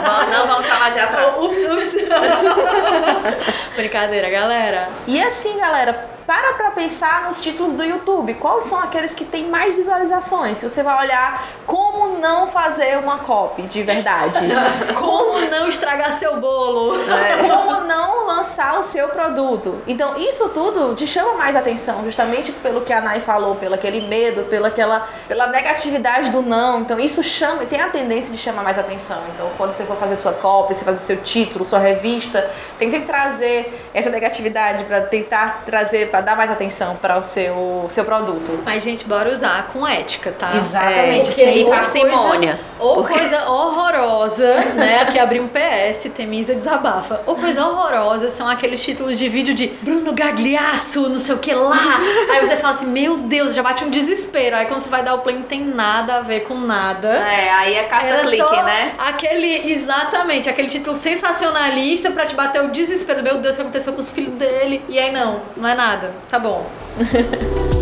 Não, 0.02 0.30
não 0.30 0.46
vamos 0.46 0.66
falar 0.66 0.90
de 0.90 0.98
atraso. 0.98 1.40
Ups, 1.42 1.58
ups. 1.58 1.96
Brincadeira, 3.76 4.28
galera. 4.30 4.88
E 5.06 5.22
assim, 5.22 5.56
galera, 5.58 6.15
para 6.26 6.54
para 6.54 6.70
pensar 6.72 7.24
nos 7.24 7.40
títulos 7.40 7.76
do 7.76 7.84
YouTube. 7.84 8.34
Quais 8.34 8.64
são 8.64 8.78
aqueles 8.78 9.14
que 9.14 9.24
têm 9.24 9.48
mais 9.48 9.74
visualizações? 9.74 10.58
Se 10.58 10.68
você 10.68 10.82
vai 10.82 11.06
olhar 11.06 11.46
como 11.64 12.18
não 12.18 12.46
fazer 12.46 12.98
uma 12.98 13.18
copy 13.18 13.62
de 13.62 13.82
verdade. 13.82 14.40
como 14.98 15.40
não 15.48 15.68
estragar 15.68 16.12
seu 16.12 16.40
bolo. 16.40 16.96
É. 17.10 17.36
Como 17.46 17.80
não 17.82 18.26
lançar 18.26 18.78
o 18.78 18.82
seu 18.82 19.08
produto. 19.10 19.80
Então, 19.86 20.16
isso 20.16 20.48
tudo 20.48 20.94
te 20.94 21.06
chama 21.06 21.34
mais 21.34 21.54
atenção, 21.54 22.02
justamente 22.04 22.50
pelo 22.52 22.80
que 22.80 22.92
a 22.92 23.00
Nai 23.00 23.20
falou, 23.20 23.54
pelo 23.56 23.74
aquele 23.74 24.00
medo, 24.06 24.44
pela, 24.44 24.68
aquela, 24.68 25.06
pela 25.28 25.46
negatividade 25.46 26.30
do 26.30 26.42
não. 26.42 26.80
Então, 26.80 26.98
isso 26.98 27.22
chama, 27.22 27.64
tem 27.66 27.80
a 27.80 27.88
tendência 27.88 28.32
de 28.32 28.38
chamar 28.38 28.62
mais 28.62 28.78
atenção. 28.78 29.22
Então, 29.34 29.48
quando 29.56 29.70
você 29.70 29.84
for 29.84 29.96
fazer 29.96 30.16
sua 30.16 30.32
copy, 30.32 30.74
você 30.74 30.84
fazer 30.84 31.00
seu 31.00 31.16
título, 31.18 31.64
sua 31.64 31.78
revista, 31.78 32.50
tente 32.78 33.00
trazer 33.00 33.88
essa 33.94 34.10
negatividade 34.10 34.84
para 34.84 35.00
tentar 35.02 35.62
trazer 35.64 36.10
para 36.16 36.20
dar 36.22 36.36
mais 36.36 36.50
atenção 36.50 36.96
para 36.96 37.18
o 37.18 37.22
seu, 37.22 37.84
seu 37.90 38.02
produto. 38.02 38.58
Mas, 38.64 38.82
gente, 38.82 39.04
bora 39.04 39.30
usar 39.30 39.68
com 39.68 39.86
ética, 39.86 40.32
tá? 40.32 40.56
Exatamente. 40.56 41.28
É, 41.28 41.32
sem 41.32 41.66
parcimônia. 41.68 42.58
Ou 42.78 42.96
porque... 42.96 43.12
coisa 43.12 43.50
horrorosa, 43.50 44.54
né? 44.74 45.02
Aqui 45.02 45.18
abri 45.18 45.40
um 45.40 45.48
PS, 45.48 46.10
Temisa 46.14 46.54
desabafa. 46.54 47.20
Ou 47.26 47.36
coisa 47.36 47.66
horrorosa 47.66 48.30
são 48.30 48.48
aqueles 48.48 48.82
títulos 48.82 49.18
de 49.18 49.28
vídeo 49.28 49.52
de 49.52 49.66
Bruno 49.82 50.14
Gagliasso, 50.14 51.06
não 51.08 51.18
sei 51.18 51.34
o 51.34 51.38
que 51.38 51.52
lá. 51.52 51.76
Aí 52.32 52.40
você 52.40 52.56
fala 52.56 52.74
assim, 52.74 52.86
meu 52.86 53.18
Deus, 53.18 53.54
já 53.54 53.62
bate 53.62 53.84
um 53.84 53.90
desespero. 53.90 54.56
Aí 54.56 54.66
quando 54.66 54.80
você 54.80 54.88
vai 54.88 55.02
dar 55.02 55.14
o 55.14 55.18
play, 55.18 55.36
não 55.36 55.42
tem 55.42 55.62
nada 55.62 56.16
a 56.16 56.20
ver 56.22 56.40
com 56.40 56.54
nada. 56.54 57.08
É, 57.08 57.50
aí 57.50 57.74
é 57.74 57.84
caça-clique, 57.84 58.62
né? 58.62 58.92
Aquele, 58.98 59.70
exatamente, 59.72 60.48
aquele 60.48 60.68
título 60.68 60.96
sensacionalista 60.96 62.10
pra 62.10 62.24
te 62.24 62.34
bater 62.34 62.62
o 62.64 62.68
desespero. 62.68 63.22
Meu 63.22 63.38
Deus, 63.38 63.56
o 63.56 63.58
que 63.58 63.62
aconteceu 63.62 63.92
com 63.92 64.00
os 64.00 64.10
filhos 64.10 64.32
dele? 64.34 64.82
E 64.88 64.98
aí 64.98 65.12
não, 65.12 65.42
não 65.56 65.68
é 65.68 65.74
nada. 65.74 66.05
Tá 66.30 66.38
bom. 66.38 66.66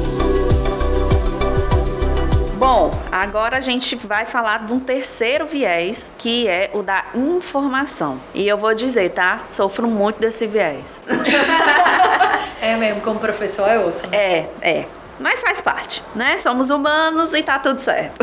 Bom, 2.65 2.91
agora 3.13 3.59
a 3.59 3.61
gente 3.61 3.95
vai 3.95 4.25
falar 4.25 4.65
de 4.65 4.73
um 4.73 4.81
terceiro 4.81 5.47
viés, 5.47 6.15
que 6.17 6.49
é 6.49 6.71
o 6.73 6.83
da 6.83 7.05
informação. 7.15 8.19
E 8.33 8.49
eu 8.49 8.57
vou 8.57 8.73
dizer, 8.73 9.11
tá? 9.11 9.43
Sofro 9.47 9.87
muito 9.87 10.19
desse 10.19 10.47
viés. 10.47 10.99
é 12.63 12.75
mesmo, 12.77 13.03
como 13.03 13.21
professor 13.21 13.69
é 13.69 13.79
osso. 13.79 14.09
Né? 14.09 14.17
É, 14.17 14.49
é. 14.63 14.87
Mas 15.19 15.41
faz 15.41 15.61
parte, 15.63 16.03
né? 16.15 16.37
Somos 16.39 16.71
humanos 16.71 17.33
e 17.33 17.43
tá 17.43 17.59
tudo 17.59 17.81
certo. 17.81 18.19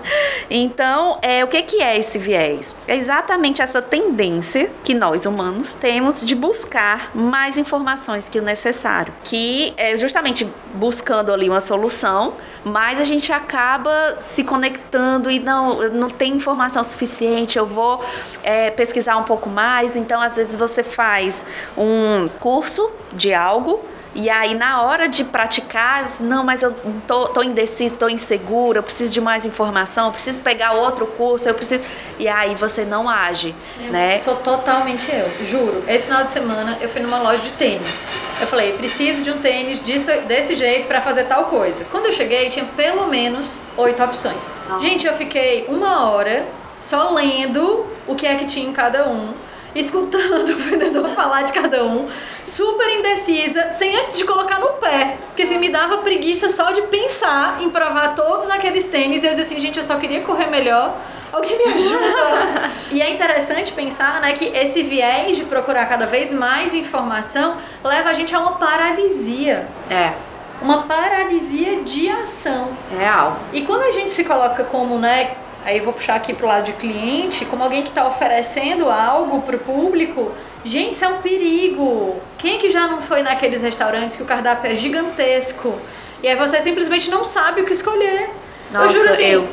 então, 0.50 1.18
é, 1.22 1.44
o 1.44 1.48
que, 1.48 1.62
que 1.62 1.82
é 1.82 1.98
esse 1.98 2.18
viés? 2.18 2.74
É 2.86 2.96
exatamente 2.96 3.62
essa 3.62 3.80
tendência 3.80 4.70
que 4.82 4.94
nós 4.94 5.24
humanos 5.24 5.72
temos 5.72 6.24
de 6.24 6.34
buscar 6.34 7.10
mais 7.14 7.58
informações 7.58 8.28
que 8.28 8.38
o 8.38 8.42
necessário. 8.42 9.12
Que 9.24 9.72
é 9.76 9.96
justamente 9.96 10.48
buscando 10.74 11.32
ali 11.32 11.48
uma 11.48 11.60
solução, 11.60 12.34
mas 12.64 13.00
a 13.00 13.04
gente 13.04 13.32
acaba 13.32 14.16
se 14.18 14.42
conectando 14.42 15.30
e 15.30 15.38
não, 15.38 15.90
não 15.90 16.10
tem 16.10 16.34
informação 16.34 16.82
suficiente, 16.82 17.58
eu 17.58 17.66
vou 17.66 18.04
é, 18.42 18.70
pesquisar 18.70 19.16
um 19.16 19.24
pouco 19.24 19.48
mais. 19.48 19.96
Então, 19.96 20.20
às 20.20 20.36
vezes, 20.36 20.56
você 20.56 20.82
faz 20.82 21.44
um 21.76 22.28
curso 22.40 22.90
de 23.12 23.32
algo 23.32 23.91
e 24.14 24.28
aí, 24.28 24.54
na 24.54 24.82
hora 24.82 25.08
de 25.08 25.24
praticar, 25.24 26.06
não, 26.20 26.44
mas 26.44 26.62
eu 26.62 26.74
tô, 27.06 27.28
tô 27.28 27.42
indeciso, 27.42 27.96
tô 27.96 28.08
insegura, 28.08 28.78
eu 28.78 28.82
preciso 28.82 29.14
de 29.14 29.20
mais 29.20 29.46
informação, 29.46 30.06
eu 30.06 30.12
preciso 30.12 30.40
pegar 30.40 30.72
outro 30.72 31.06
curso, 31.06 31.48
eu 31.48 31.54
preciso. 31.54 31.82
E 32.18 32.28
aí 32.28 32.54
você 32.54 32.84
não 32.84 33.08
age, 33.08 33.54
eu 33.80 33.90
né? 33.90 34.18
Sou 34.18 34.36
totalmente 34.36 35.10
eu, 35.10 35.46
juro. 35.46 35.82
Esse 35.88 36.06
final 36.06 36.24
de 36.24 36.30
semana 36.30 36.76
eu 36.80 36.90
fui 36.90 37.00
numa 37.00 37.18
loja 37.18 37.42
de 37.42 37.50
tênis. 37.52 38.14
Eu 38.38 38.46
falei, 38.46 38.74
preciso 38.74 39.22
de 39.22 39.30
um 39.30 39.38
tênis 39.38 39.82
disso, 39.82 40.10
desse 40.28 40.54
jeito 40.54 40.86
para 40.86 41.00
fazer 41.00 41.24
tal 41.24 41.44
coisa. 41.44 41.86
Quando 41.86 42.06
eu 42.06 42.12
cheguei, 42.12 42.50
tinha 42.50 42.66
pelo 42.76 43.06
menos 43.06 43.62
oito 43.78 44.02
opções. 44.02 44.56
Nossa. 44.68 44.86
Gente, 44.86 45.06
eu 45.06 45.14
fiquei 45.14 45.64
uma 45.68 46.10
hora 46.10 46.44
só 46.78 47.10
lendo 47.10 47.86
o 48.06 48.14
que 48.14 48.26
é 48.26 48.34
que 48.34 48.44
tinha 48.44 48.68
em 48.68 48.72
cada 48.72 49.08
um 49.08 49.32
escutando 49.74 50.50
o 50.50 50.56
vendedor 50.56 51.08
falar 51.10 51.42
de 51.42 51.52
cada 51.52 51.84
um, 51.84 52.08
super 52.44 52.88
indecisa, 52.98 53.72
sem 53.72 53.96
antes 53.96 54.16
de 54.18 54.24
colocar 54.24 54.58
no 54.58 54.68
pé. 54.74 55.16
Porque 55.28 55.42
assim, 55.42 55.58
me 55.58 55.68
dava 55.68 55.98
preguiça 55.98 56.48
só 56.48 56.70
de 56.72 56.82
pensar 56.82 57.62
em 57.62 57.70
provar 57.70 58.14
todos 58.14 58.48
aqueles 58.50 58.84
tênis. 58.84 59.22
E 59.22 59.26
eu 59.26 59.30
dizia 59.30 59.44
assim, 59.44 59.60
gente, 59.60 59.78
eu 59.78 59.84
só 59.84 59.96
queria 59.96 60.20
correr 60.20 60.46
melhor 60.46 60.96
Alguém 61.32 61.56
me 61.56 61.64
ajuda! 61.72 62.70
e 62.90 63.00
é 63.00 63.10
interessante 63.10 63.72
pensar 63.72 64.20
né, 64.20 64.34
que 64.34 64.44
esse 64.44 64.82
viés 64.82 65.36
de 65.38 65.44
procurar 65.44 65.86
cada 65.86 66.06
vez 66.06 66.32
mais 66.32 66.74
informação 66.74 67.56
leva 67.82 68.10
a 68.10 68.14
gente 68.14 68.34
a 68.34 68.38
uma 68.38 68.52
paralisia. 68.52 69.66
É. 69.88 70.12
Uma 70.60 70.82
paralisia 70.82 71.82
de 71.82 72.08
ação. 72.08 72.68
Real. 72.96 73.38
E 73.52 73.62
quando 73.62 73.82
a 73.82 73.90
gente 73.90 74.12
se 74.12 74.24
coloca 74.24 74.62
como, 74.62 74.98
né, 74.98 75.34
aí 75.64 75.78
eu 75.78 75.84
vou 75.84 75.92
puxar 75.92 76.16
aqui 76.16 76.32
pro 76.34 76.46
lado 76.46 76.66
de 76.66 76.72
cliente, 76.72 77.44
como 77.44 77.62
alguém 77.62 77.82
que 77.82 77.88
está 77.88 78.06
oferecendo 78.06 78.88
algo 78.90 79.42
pro 79.42 79.58
público, 79.58 80.32
gente, 80.64 80.94
isso 80.94 81.04
é 81.04 81.08
um 81.08 81.22
perigo. 81.22 82.20
Quem 82.38 82.58
que 82.58 82.70
já 82.70 82.86
não 82.86 83.00
foi 83.00 83.22
naqueles 83.22 83.62
restaurantes 83.62 84.16
que 84.16 84.22
o 84.22 84.26
cardápio 84.26 84.70
é 84.70 84.74
gigantesco 84.74 85.78
e 86.22 86.28
aí 86.28 86.36
você 86.36 86.60
simplesmente 86.60 87.10
não 87.10 87.24
sabe 87.24 87.62
o 87.62 87.64
que 87.64 87.72
escolher? 87.72 88.30
Nossa, 88.70 88.86
eu 88.86 88.90
juro 88.90 89.08
assim, 89.08 89.24
eu. 89.24 89.48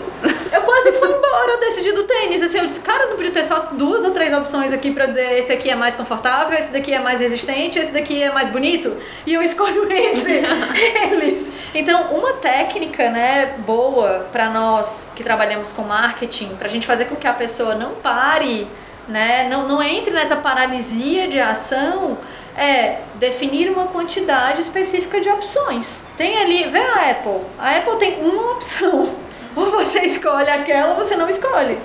eu 0.53 0.61
quase 0.61 0.93
fui 0.93 1.09
embora 1.49 1.57
decidido 1.59 2.03
tênis. 2.03 2.41
Assim, 2.41 2.59
eu 2.59 2.67
disse, 2.67 2.79
cara, 2.79 3.07
não 3.07 3.15
podia 3.15 3.31
ter 3.31 3.43
só 3.43 3.69
duas 3.71 4.03
ou 4.03 4.11
três 4.11 4.31
opções 4.37 4.71
aqui 4.71 4.91
pra 4.91 5.07
dizer 5.07 5.39
esse 5.39 5.51
aqui 5.51 5.69
é 5.69 5.75
mais 5.75 5.95
confortável, 5.95 6.57
esse 6.57 6.71
daqui 6.71 6.93
é 6.93 6.99
mais 6.99 7.19
resistente, 7.19 7.79
esse 7.79 7.91
daqui 7.91 8.21
é 8.21 8.31
mais 8.31 8.49
bonito. 8.49 8.95
E 9.25 9.33
eu 9.33 9.41
escolho 9.41 9.89
entre 9.91 10.41
eles. 11.11 11.51
Então, 11.73 12.13
uma 12.13 12.33
técnica, 12.33 13.09
né, 13.09 13.55
boa 13.65 14.27
pra 14.31 14.49
nós 14.49 15.11
que 15.15 15.23
trabalhamos 15.23 15.71
com 15.71 15.81
marketing, 15.83 16.55
pra 16.57 16.67
gente 16.67 16.85
fazer 16.85 17.05
com 17.05 17.15
que 17.15 17.27
a 17.27 17.33
pessoa 17.33 17.75
não 17.75 17.95
pare, 17.95 18.67
né, 19.07 19.47
não, 19.49 19.67
não 19.67 19.81
entre 19.81 20.13
nessa 20.13 20.35
paralisia 20.35 21.27
de 21.27 21.39
ação, 21.39 22.17
é 22.55 22.99
definir 23.15 23.69
uma 23.71 23.87
quantidade 23.87 24.61
específica 24.61 25.21
de 25.21 25.29
opções. 25.29 26.05
Tem 26.17 26.37
ali, 26.37 26.63
vê 26.65 26.79
a 26.79 27.11
Apple. 27.11 27.41
A 27.57 27.77
Apple 27.77 27.97
tem 27.97 28.19
uma 28.19 28.51
opção. 28.51 29.28
Ou 29.55 29.71
você 29.71 29.99
escolhe 30.05 30.49
aquela 30.49 30.91
ou 30.91 30.95
você 30.95 31.15
não 31.15 31.29
escolhe. 31.29 31.77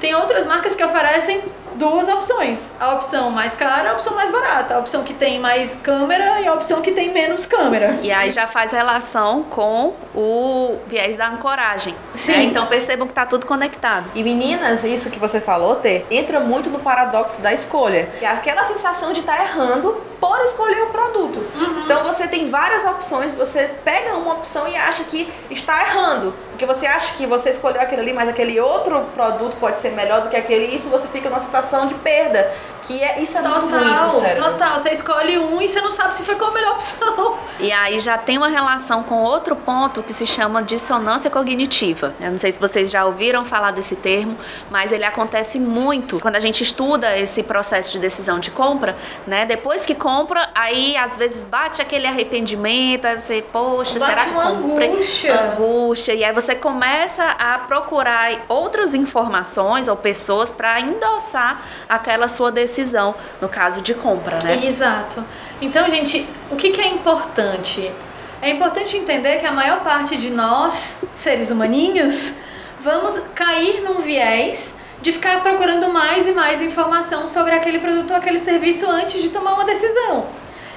Tem 0.00 0.14
outras 0.14 0.44
marcas 0.44 0.76
que 0.76 0.84
oferecem 0.84 1.42
duas 1.76 2.08
opções. 2.08 2.72
A 2.78 2.94
opção 2.94 3.30
mais 3.30 3.54
cara, 3.54 3.90
a 3.90 3.92
opção 3.92 4.14
mais 4.14 4.30
barata. 4.30 4.74
A 4.74 4.78
opção 4.78 5.04
que 5.04 5.14
tem 5.14 5.38
mais 5.38 5.74
câmera 5.76 6.40
e 6.40 6.46
a 6.46 6.54
opção 6.54 6.80
que 6.80 6.92
tem 6.92 7.12
menos 7.12 7.46
câmera. 7.46 7.98
E 8.02 8.10
aí 8.10 8.30
já 8.30 8.46
faz 8.46 8.72
relação 8.72 9.42
com 9.44 9.94
o 10.14 10.78
viés 10.86 11.16
da 11.16 11.28
ancoragem. 11.28 11.94
Sim. 12.14 12.32
né? 12.32 12.42
Então 12.44 12.66
percebam 12.66 13.06
que 13.06 13.14
tá 13.14 13.26
tudo 13.26 13.46
conectado. 13.46 14.10
E 14.14 14.22
meninas, 14.22 14.84
isso 14.84 15.10
que 15.10 15.18
você 15.18 15.40
falou, 15.40 15.76
Tê, 15.76 16.04
entra 16.10 16.40
muito 16.40 16.70
no 16.70 16.78
paradoxo 16.78 17.40
da 17.40 17.52
escolha. 17.52 18.08
É 18.20 18.26
aquela 18.26 18.64
sensação 18.64 19.12
de 19.12 19.20
estar 19.20 19.40
errando 19.40 20.00
por 20.20 20.40
escolher 20.40 20.82
o 20.82 20.86
produto. 20.86 21.44
Então 21.84 22.02
você 22.02 22.26
tem 22.26 22.48
várias 22.48 22.84
opções, 22.84 23.34
você 23.34 23.70
pega 23.84 24.14
uma 24.16 24.34
opção 24.34 24.66
e 24.66 24.76
acha 24.76 25.04
que 25.04 25.28
está 25.50 25.80
errando. 25.82 26.34
Porque 26.50 26.64
você 26.64 26.86
acha 26.86 27.14
que 27.14 27.26
você 27.26 27.50
escolheu 27.50 27.80
aquele 27.80 28.00
ali, 28.00 28.12
mas 28.14 28.28
aquele 28.28 28.58
outro 28.58 29.02
produto 29.14 29.56
pode 29.58 29.78
ser 29.78 29.90
melhor 29.90 30.22
do 30.22 30.28
que 30.30 30.36
aquele, 30.36 30.66
e 30.66 30.74
isso 30.74 30.88
você 30.88 31.06
fica 31.08 31.28
numa 31.28 31.38
sensação 31.38 31.65
de 31.86 31.94
perda. 31.94 32.50
Que 32.82 33.02
é, 33.02 33.20
isso 33.20 33.36
é 33.36 33.42
muito 33.42 33.66
ruim 33.66 33.68
pro 33.68 33.78
Total, 33.80 34.10
cérebro. 34.12 34.44
total. 34.52 34.78
Você 34.78 34.90
escolhe 34.90 35.36
um 35.38 35.60
e 35.60 35.68
você 35.68 35.80
não 35.80 35.90
sabe 35.90 36.14
se 36.14 36.22
foi 36.22 36.36
qual 36.36 36.50
a 36.50 36.54
melhor 36.54 36.74
opção. 36.74 37.36
E 37.58 37.72
aí 37.72 37.98
já 37.98 38.16
tem 38.16 38.36
uma 38.38 38.46
relação 38.48 39.02
com 39.02 39.22
outro 39.24 39.56
ponto 39.56 40.02
que 40.04 40.12
se 40.12 40.24
chama 40.26 40.62
dissonância 40.62 41.28
cognitiva. 41.28 42.14
Eu 42.20 42.30
não 42.30 42.38
sei 42.38 42.52
se 42.52 42.60
vocês 42.60 42.88
já 42.90 43.04
ouviram 43.04 43.44
falar 43.44 43.72
desse 43.72 43.96
termo, 43.96 44.36
mas 44.70 44.92
ele 44.92 45.04
acontece 45.04 45.58
muito 45.58 46.20
quando 46.20 46.36
a 46.36 46.40
gente 46.40 46.62
estuda 46.62 47.16
esse 47.18 47.42
processo 47.42 47.90
de 47.92 47.98
decisão 47.98 48.38
de 48.38 48.50
compra, 48.52 48.94
né? 49.26 49.44
Depois 49.46 49.84
que 49.84 49.94
compra, 49.94 50.48
aí 50.54 50.96
às 50.96 51.16
vezes 51.16 51.44
bate 51.44 51.82
aquele 51.82 52.06
arrependimento, 52.06 53.06
aí 53.06 53.18
você, 53.18 53.42
poxa, 53.52 53.98
Bate 53.98 54.10
será 54.12 54.24
que 54.26 54.30
uma 54.30 54.50
comprei? 54.60 54.90
angústia. 54.90 55.40
Angústia. 55.52 56.14
E 56.14 56.22
aí 56.22 56.32
você 56.32 56.54
começa 56.54 57.24
a 57.24 57.58
procurar 57.58 58.30
outras 58.48 58.94
informações 58.94 59.88
ou 59.88 59.96
pessoas 59.96 60.52
para 60.52 60.78
endossar 60.80 61.55
aquela 61.88 62.28
sua 62.28 62.50
decisão, 62.50 63.14
no 63.40 63.48
caso 63.48 63.80
de 63.80 63.94
compra, 63.94 64.38
né? 64.42 64.64
Exato. 64.64 65.24
Então, 65.60 65.88
gente, 65.88 66.28
o 66.50 66.56
que, 66.56 66.70
que 66.70 66.80
é 66.80 66.88
importante? 66.88 67.92
É 68.40 68.50
importante 68.50 68.96
entender 68.96 69.38
que 69.38 69.46
a 69.46 69.52
maior 69.52 69.80
parte 69.80 70.16
de 70.16 70.30
nós, 70.30 70.98
seres 71.12 71.50
humaninhos, 71.50 72.34
vamos 72.80 73.22
cair 73.34 73.80
num 73.82 74.00
viés 74.00 74.74
de 75.00 75.12
ficar 75.12 75.42
procurando 75.42 75.92
mais 75.92 76.26
e 76.26 76.32
mais 76.32 76.62
informação 76.62 77.28
sobre 77.28 77.54
aquele 77.54 77.78
produto 77.78 78.10
ou 78.10 78.16
aquele 78.16 78.38
serviço 78.38 78.88
antes 78.88 79.22
de 79.22 79.30
tomar 79.30 79.54
uma 79.54 79.64
decisão. 79.64 80.26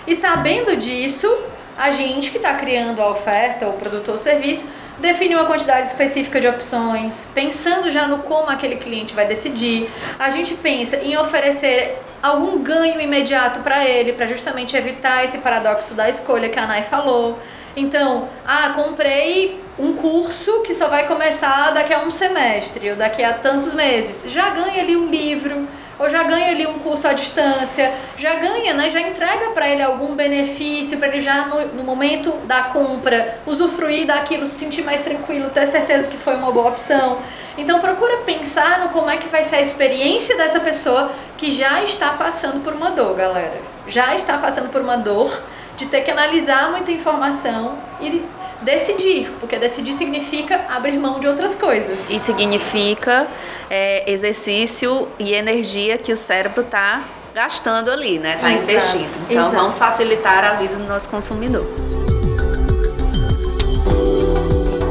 E 0.05 0.15
sabendo 0.15 0.75
disso, 0.75 1.31
a 1.77 1.91
gente 1.91 2.31
que 2.31 2.37
está 2.37 2.55
criando 2.55 3.01
a 3.01 3.09
oferta, 3.09 3.67
o 3.67 3.73
produto 3.73 4.11
ou 4.11 4.17
serviço, 4.17 4.67
define 4.99 5.35
uma 5.35 5.45
quantidade 5.45 5.87
específica 5.87 6.39
de 6.39 6.47
opções, 6.47 7.27
pensando 7.33 7.91
já 7.91 8.07
no 8.07 8.19
como 8.19 8.49
aquele 8.49 8.75
cliente 8.75 9.13
vai 9.13 9.25
decidir. 9.25 9.89
A 10.17 10.29
gente 10.29 10.55
pensa 10.55 10.97
em 10.97 11.17
oferecer 11.17 11.97
algum 12.21 12.61
ganho 12.61 12.99
imediato 12.99 13.61
para 13.61 13.87
ele, 13.87 14.13
para 14.13 14.25
justamente 14.27 14.75
evitar 14.75 15.23
esse 15.23 15.37
paradoxo 15.39 15.93
da 15.93 16.09
escolha 16.09 16.49
que 16.49 16.59
a 16.59 16.67
Nai 16.67 16.83
falou. 16.83 17.39
Então, 17.75 18.27
ah, 18.45 18.73
comprei 18.75 19.61
um 19.77 19.93
curso 19.93 20.61
que 20.63 20.73
só 20.73 20.89
vai 20.89 21.07
começar 21.07 21.71
daqui 21.71 21.93
a 21.93 22.01
um 22.01 22.11
semestre 22.11 22.91
ou 22.91 22.95
daqui 22.97 23.23
a 23.23 23.33
tantos 23.33 23.73
meses. 23.73 24.29
Já 24.29 24.49
ganha 24.49 24.81
ali 24.81 24.97
um 24.97 25.09
livro, 25.09 25.67
ou 25.99 26.09
já 26.09 26.23
ganha 26.23 26.51
ali 26.51 26.65
um 26.65 26.79
curso 26.79 27.07
à 27.07 27.13
distância, 27.13 27.93
já 28.15 28.35
ganha, 28.35 28.73
né? 28.73 28.89
Já 28.89 29.01
entrega 29.01 29.49
para 29.49 29.69
ele 29.69 29.83
algum 29.83 30.15
benefício, 30.15 30.97
para 30.97 31.09
ele 31.09 31.19
já 31.19 31.45
no, 31.47 31.67
no 31.75 31.83
momento 31.83 32.31
da 32.45 32.63
compra 32.63 33.39
usufruir 33.45 34.07
daquilo, 34.07 34.45
se 34.45 34.55
sentir 34.55 34.81
mais 34.81 35.01
tranquilo, 35.01 35.49
ter 35.49 35.67
certeza 35.67 36.07
que 36.07 36.17
foi 36.17 36.35
uma 36.35 36.51
boa 36.51 36.69
opção. 36.69 37.19
Então 37.57 37.79
procura 37.79 38.19
pensar 38.19 38.79
no 38.79 38.89
como 38.89 39.09
é 39.09 39.17
que 39.17 39.27
vai 39.27 39.43
ser 39.43 39.57
a 39.57 39.61
experiência 39.61 40.37
dessa 40.37 40.61
pessoa 40.61 41.11
que 41.37 41.51
já 41.51 41.83
está 41.83 42.13
passando 42.13 42.61
por 42.61 42.73
uma 42.73 42.91
dor, 42.91 43.15
galera. 43.15 43.61
Já 43.85 44.15
está 44.15 44.37
passando 44.37 44.69
por 44.69 44.81
uma 44.81 44.95
dor 44.95 45.43
de 45.75 45.87
ter 45.87 46.01
que 46.01 46.11
analisar 46.11 46.71
muita 46.71 46.91
informação 46.91 47.77
e 48.01 48.25
decidir, 48.61 49.31
porque 49.39 49.57
decidir 49.57 49.93
significa 49.93 50.65
abrir 50.69 50.97
mão 50.97 51.19
de 51.19 51.27
outras 51.27 51.55
coisas. 51.55 52.09
E 52.09 52.19
significa 52.19 53.27
é, 53.69 54.09
exercício 54.11 55.07
e 55.17 55.33
energia 55.33 55.97
que 55.97 56.11
o 56.11 56.17
cérebro 56.17 56.61
está 56.61 57.03
gastando 57.33 57.89
ali, 57.89 58.19
né? 58.19 58.37
Tá 58.37 58.51
Exato, 58.51 58.71
investindo. 58.71 59.17
Então 59.29 59.37
exato. 59.37 59.55
vamos 59.55 59.77
facilitar 59.77 60.43
a 60.43 60.53
vida 60.53 60.75
do 60.75 60.83
nosso 60.83 61.09
consumidor. 61.09 61.65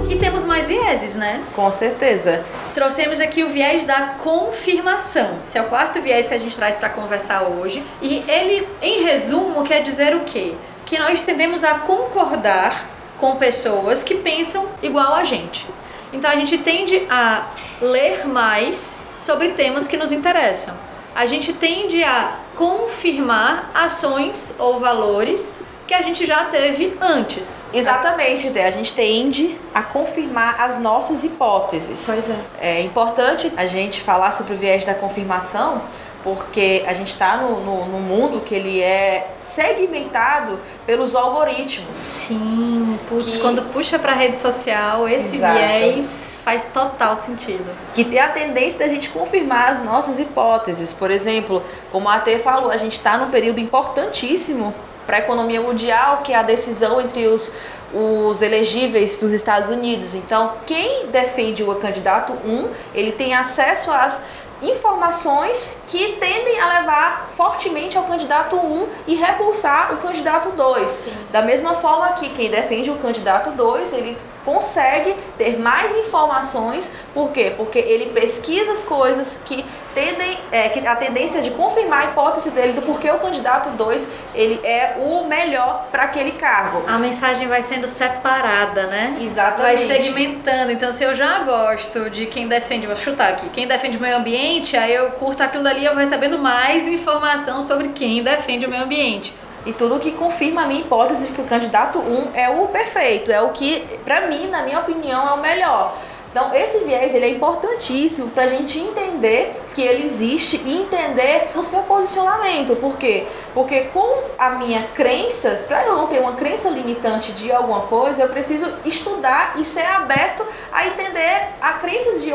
E 0.09 0.16
temos 0.16 0.44
mais 0.44 0.66
vieses, 0.66 1.14
né? 1.14 1.44
Com 1.54 1.70
certeza. 1.70 2.44
Trouxemos 2.72 3.20
aqui 3.20 3.44
o 3.44 3.48
viés 3.48 3.85
da 3.85 4.14
confirmação. 4.18 5.40
Esse 5.44 5.59
é 5.59 5.62
o 5.62 5.68
quarto 5.68 6.00
viés 6.00 6.28
que 6.28 6.35
a 6.35 6.38
gente 6.38 6.57
traz 6.57 6.76
para 6.76 6.88
conversar 6.88 7.42
hoje. 7.42 7.85
E 8.00 8.24
ele, 8.28 8.66
em 8.81 9.02
resumo, 9.02 9.62
quer 9.64 9.83
dizer 9.83 10.14
o 10.14 10.20
quê? 10.20 10.54
Que 10.87 10.98
nós 10.98 11.22
tendemos 11.22 11.62
a 11.64 11.81
concordar 11.81 12.97
com 13.18 13.37
pessoas 13.37 14.02
que 14.02 14.14
pensam 14.16 14.68
igual 14.83 15.14
a 15.14 15.24
gente. 15.24 15.66
Então 16.12 16.31
a 16.31 16.37
gente 16.37 16.59
tende 16.59 17.07
a 17.11 17.48
ler 17.81 18.26
mais 18.26 18.96
sobre 19.18 19.50
temas 19.50 19.87
que 19.87 19.96
nos 19.96 20.12
interessam. 20.12 20.74
A 21.14 21.26
gente 21.26 21.52
tende 21.52 22.02
a 22.02 22.38
confirmar 22.54 23.70
ações 23.74 24.54
ou 24.59 24.78
valores 24.78 25.59
que 25.88 25.94
a 25.94 26.02
gente 26.02 26.26
já 26.26 26.44
teve 26.44 26.96
antes. 27.00 27.64
Exatamente. 27.72 28.46
A 28.59 28.70
gente 28.70 28.92
tende 28.92 29.59
a 29.74 29.83
confirmar 29.83 30.61
as 30.61 30.78
nossas 30.78 31.24
hipóteses. 31.24 32.04
Pois 32.04 32.28
é. 32.28 32.37
É 32.61 32.83
importante 32.83 33.50
a 33.57 33.64
gente 33.64 34.02
falar 34.02 34.31
sobre 34.31 34.54
o 34.54 34.57
viés 34.57 34.85
da 34.85 34.94
confirmação, 34.94 35.83
porque 36.22 36.85
a 36.87 36.92
gente 36.94 37.09
está 37.09 37.37
no, 37.38 37.61
no, 37.61 37.87
no 37.87 38.00
mundo 38.00 38.40
que 38.40 38.54
ele 38.54 38.81
é 38.83 39.28
segmentado 39.37 40.59
pelos 40.87 41.14
algoritmos. 41.14 41.96
Sim, 41.96 42.98
putz, 43.09 43.37
Que- 43.37 43.38
quando 43.38 43.62
puxa 43.72 43.98
pra 43.98 44.12
rede 44.12 44.37
social, 44.37 45.09
esse 45.09 45.37
Exato. 45.37 45.54
viés 45.59 46.38
faz 46.44 46.64
total 46.72 47.14
sentido. 47.16 47.70
que 47.92 48.04
tem 48.04 48.18
a 48.18 48.28
tendência 48.28 48.78
da 48.78 48.88
gente 48.88 49.11
confirmar 49.11 49.70
as 49.70 49.85
nossas 49.85 50.18
hipóteses. 50.18 50.92
Por 50.94 51.11
exemplo, 51.11 51.62
como 51.92 52.09
a 52.09 52.14
AT 52.16 52.38
falou, 52.38 52.70
a 52.70 52.76
gente 52.76 52.92
está 52.92 53.18
num 53.18 53.31
período 53.31 53.61
importantíssimo 53.61 54.72
para 55.07 55.16
a 55.16 55.20
economia 55.20 55.61
mundial, 55.61 56.18
que 56.22 56.33
é 56.33 56.37
a 56.37 56.42
decisão 56.42 57.00
entre 57.00 57.26
os, 57.26 57.52
os 57.94 58.42
elegíveis 58.42 59.16
dos 59.18 59.33
Estados 59.33 59.68
Unidos. 59.68 60.14
Então, 60.14 60.52
quem 60.66 61.07
defende 61.07 61.62
o 61.62 61.74
candidato 61.76 62.33
1, 62.44 62.68
ele 62.94 63.12
tem 63.12 63.35
acesso 63.35 63.90
às 63.90 64.22
informações 64.62 65.77
que 65.87 66.14
tendem 66.14 66.61
a 66.61 66.81
levar 66.81 67.29
fortemente 67.31 67.97
ao 67.97 68.05
candidato 68.05 68.57
1 68.57 68.88
e 69.07 69.14
repulsar 69.14 69.94
o 69.94 69.99
candidato 69.99 70.51
2. 70.51 71.09
Da 71.31 71.42
mesma 71.42 71.75
forma 71.75 72.12
que 72.12 72.29
quem 72.31 72.51
defende 72.51 72.90
o 72.90 72.97
candidato 72.97 73.51
2, 73.51 73.92
ele 73.92 74.18
consegue 74.48 75.14
ter 75.37 75.58
mais 75.58 75.94
informações, 75.94 76.90
por 77.12 77.32
quê? 77.32 77.52
Porque 77.54 77.78
ele 77.78 78.06
pesquisa 78.06 78.72
as 78.72 78.82
coisas 78.82 79.38
que 79.44 79.62
tendem, 79.94 80.38
é, 80.50 80.70
que 80.70 80.87
a 80.87 80.96
tendência 80.96 81.38
é 81.38 81.40
de 81.42 81.50
confirmar 81.50 82.00
a 82.00 82.04
hipótese 82.06 82.50
dele 82.50 82.72
do 82.72 82.80
porquê 82.80 83.11
o 83.11 83.18
candidato 83.18 83.68
2 83.70 84.08
ele 84.34 84.58
é 84.64 84.96
o 84.98 85.26
melhor 85.26 85.88
para 85.92 86.04
aquele 86.04 86.32
cargo. 86.32 86.82
A 86.87 86.98
mensagem 86.98 87.46
vai 87.46 87.62
sendo 87.62 87.87
separada, 87.87 88.87
né? 88.87 89.18
Exatamente. 89.20 89.87
Vai 89.87 90.00
segmentando. 90.00 90.72
Então, 90.72 90.94
se 90.94 91.04
eu 91.04 91.12
já 91.14 91.40
gosto 91.40 92.08
de 92.08 92.24
quem 92.24 92.48
defende, 92.48 92.87
vou 92.87 92.96
chutar 92.96 93.34
aqui, 93.34 93.50
quem 93.50 93.66
defende 93.66 93.98
o 93.98 94.00
meio 94.00 94.16
ambiente, 94.16 94.78
aí 94.78 94.94
eu 94.94 95.11
curto 95.11 95.42
aquilo 95.42 95.62
dali, 95.62 95.84
eu 95.84 95.92
vou 95.92 96.00
recebendo 96.00 96.38
mais 96.38 96.88
informação 96.88 97.61
sobre 97.61 97.88
quem 97.88 98.22
defende 98.22 98.64
o 98.64 98.70
meio 98.70 98.84
ambiente. 98.84 99.34
E 99.66 99.73
tudo 99.73 99.99
que 99.99 100.12
confirma 100.12 100.62
a 100.62 100.66
minha 100.66 100.81
hipótese 100.81 101.27
de 101.27 101.33
que 101.33 101.40
o 101.40 101.44
candidato 101.44 101.99
1 101.99 102.03
um 102.03 102.31
é 102.35 102.49
o 102.49 102.68
perfeito, 102.68 103.31
é 103.31 103.40
o 103.40 103.51
que, 103.51 103.81
para 104.05 104.29
mim, 104.29 104.47
na 104.49 104.62
minha 104.62 104.81
opinião, 104.81 105.29
é 105.29 105.33
o 105.33 105.40
melhor. 105.40 105.97
Então, 106.31 106.55
esse 106.55 106.81
viés 106.81 107.14
ele 107.14 107.25
é 107.25 107.29
importantíssimo 107.31 108.31
para 108.31 108.44
a 108.44 108.47
gente 108.47 108.79
entender 108.79 109.61
que 109.75 109.83
ele 109.83 110.05
existe 110.05 110.61
e 110.64 110.77
entender 110.77 111.51
o 111.55 111.62
seu 111.62 111.83
posicionamento. 111.83 112.77
Por 112.77 112.97
quê? 112.97 113.27
Porque 113.55 113.83
com 113.87 114.23
a 114.38 114.51
minha 114.51 114.83
crença, 114.94 115.64
para 115.66 115.87
eu 115.87 115.97
não 115.97 116.07
ter 116.07 116.21
uma 116.21 116.35
crença 116.35 116.68
limitante 116.68 117.33
de 117.33 117.51
alguma 117.51 117.83
coisa, 117.83 118.23
eu 118.23 118.29
preciso 118.29 118.73
estudar 118.85 119.55
e 119.59 119.64
ser 119.64 119.87
aberto 119.87 120.47
a 120.71 120.87
entender 120.87 121.17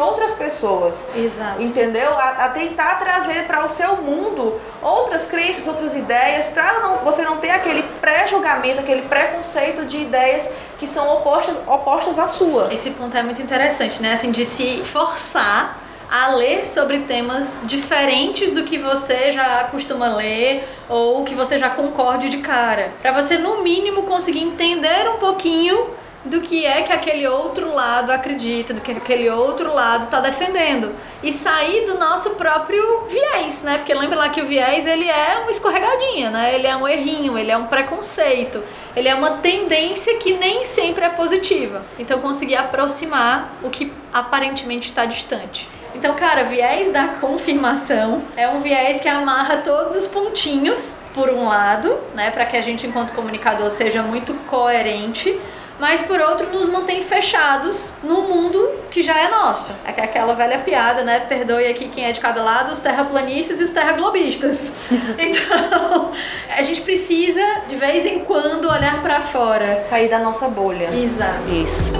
outras 0.04 0.34
pessoas. 0.34 1.06
Exato. 1.16 1.62
Entendeu? 1.62 2.12
A, 2.14 2.46
a 2.46 2.50
tentar 2.50 2.96
trazer 2.96 3.46
para 3.48 3.66
o 3.66 3.70
seu 3.70 3.98
mundo 3.98 4.60
outras 4.82 5.26
crenças, 5.26 5.68
outras 5.68 5.96
ideias, 5.96 6.50
para 6.50 6.80
não, 6.80 6.98
você 6.98 7.24
não 7.24 7.38
ter 7.38 7.52
aquele 7.52 7.84
pré-julgamento, 8.02 8.80
aquele 8.80 9.04
preconceito 9.04 9.86
de 9.86 10.00
ideias 10.00 10.50
que 10.78 10.86
são 10.86 11.12
opostas, 11.16 11.56
opostas 11.68 12.20
à 12.20 12.28
sua. 12.28 12.74
Esse 12.74 12.92
ponto 12.92 13.16
é 13.16 13.24
muito 13.24 13.42
interessante, 13.42 14.02
né? 14.02 14.14
Assim, 14.14 14.32
de 14.32 14.46
se 14.46 14.84
forçar 14.84 15.84
a 16.14 16.36
ler 16.36 16.64
sobre 16.64 17.00
temas 17.00 17.60
diferentes 17.64 18.52
do 18.52 18.64
que 18.64 18.78
você 18.78 19.32
já 19.32 19.64
costuma 19.72 20.08
ler 20.10 20.64
ou 20.88 21.24
que 21.24 21.34
você 21.34 21.58
já 21.58 21.72
concorde 21.72 22.30
de 22.30 22.38
cara. 22.38 22.92
Para 23.02 23.12
você, 23.20 23.38
no 23.38 23.64
mínimo, 23.64 24.04
conseguir 24.04 24.44
entender 24.44 25.10
um 25.10 25.18
pouquinho 25.18 25.90
do 26.26 26.40
que 26.40 26.66
é 26.66 26.82
que 26.82 26.92
aquele 26.92 27.28
outro 27.28 27.74
lado 27.74 28.12
acredita, 28.12 28.74
do 28.74 28.82
que 28.82 28.92
aquele 28.92 29.30
outro 29.30 29.74
lado 29.74 30.06
está 30.06 30.22
defendendo 30.22 30.94
e 31.22 31.34
sair 31.34 31.86
do 31.86 31.98
nosso 31.98 32.32
próprio 32.32 33.06
viés, 33.08 33.62
né? 33.62 33.78
Porque 33.78 33.94
lembra 33.94 34.18
lá 34.18 34.30
que 34.30 34.42
o 34.42 34.46
viés 34.46 34.86
ele 34.86 35.10
é 35.10 35.40
uma 35.42 35.52
escorregadinha, 35.52 36.30
né? 36.30 36.56
Ele 36.56 36.66
é 36.66 36.76
um 36.76 36.88
errinho, 36.88 37.38
ele 37.38 37.52
é 37.52 37.58
um 37.58 37.68
preconceito, 37.68 38.64
ele 38.96 39.10
é 39.10 39.16
uma 39.16 39.38
tendência 39.38 40.18
que 40.18 40.34
nem 40.34 40.64
sempre 40.64 41.04
é 41.04 41.10
positiva. 41.10 41.84
Então 42.00 42.20
conseguir 42.22 42.56
aproximar 42.56 43.54
o 43.62 43.70
que 43.70 43.92
aparentemente 44.14 44.86
está 44.86 45.06
distante. 45.06 45.70
Então, 45.96 46.16
cara, 46.16 46.44
viés 46.44 46.92
da 46.92 47.08
confirmação 47.08 48.24
é 48.36 48.48
um 48.48 48.60
viés 48.60 49.00
que 49.00 49.08
amarra 49.08 49.58
todos 49.58 49.96
os 49.96 50.08
pontinhos 50.08 50.98
por 51.14 51.30
um 51.30 51.48
lado, 51.48 52.00
né, 52.16 52.32
para 52.32 52.46
que 52.46 52.58
a 52.58 52.62
gente 52.62 52.88
enquanto 52.88 53.14
comunicador 53.14 53.70
seja 53.70 54.02
muito 54.02 54.34
coerente 54.48 55.40
mas 55.80 56.02
por 56.04 56.20
outro 56.20 56.50
nos 56.52 56.70
mantém 56.70 57.02
fechados 57.02 57.94
no 58.04 58.22
mundo 58.24 58.70
que 58.92 59.02
já 59.02 59.20
é 59.20 59.30
nosso. 59.30 59.74
É 59.86 59.90
aquela 59.90 60.34
velha 60.34 60.60
piada, 60.60 61.04
né? 61.04 61.22
Perdoe 61.22 61.66
aqui 61.66 61.90
quem 61.90 62.06
é 62.06 62.12
de 62.12 62.20
cada 62.20 62.44
lado, 62.44 62.72
os 62.72 62.80
terraplanistas 62.80 63.60
e 63.60 63.64
os 63.64 63.72
terraglobistas. 63.72 64.72
então, 65.18 66.12
a 66.56 66.62
gente 66.62 66.82
precisa 66.82 67.42
de 67.68 67.76
vez 67.76 68.06
em 68.06 68.20
quando 68.20 68.70
olhar 68.70 69.02
para 69.02 69.22
fora, 69.22 69.80
sair 69.80 70.10
da 70.10 70.20
nossa 70.20 70.48
bolha. 70.48 70.90
Exato. 70.94 71.54
Isso. 71.54 71.94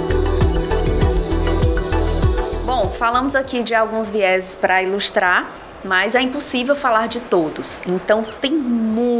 Bom, 2.64 2.90
falamos 2.98 3.34
aqui 3.34 3.62
de 3.62 3.74
alguns 3.74 4.10
vieses 4.10 4.56
para 4.56 4.82
ilustrar 4.82 5.64
mas 5.84 6.14
é 6.14 6.22
impossível 6.22 6.74
falar 6.74 7.06
de 7.06 7.20
todos. 7.20 7.82
Então 7.86 8.24
tem 8.40 8.52
muito, 8.52 9.13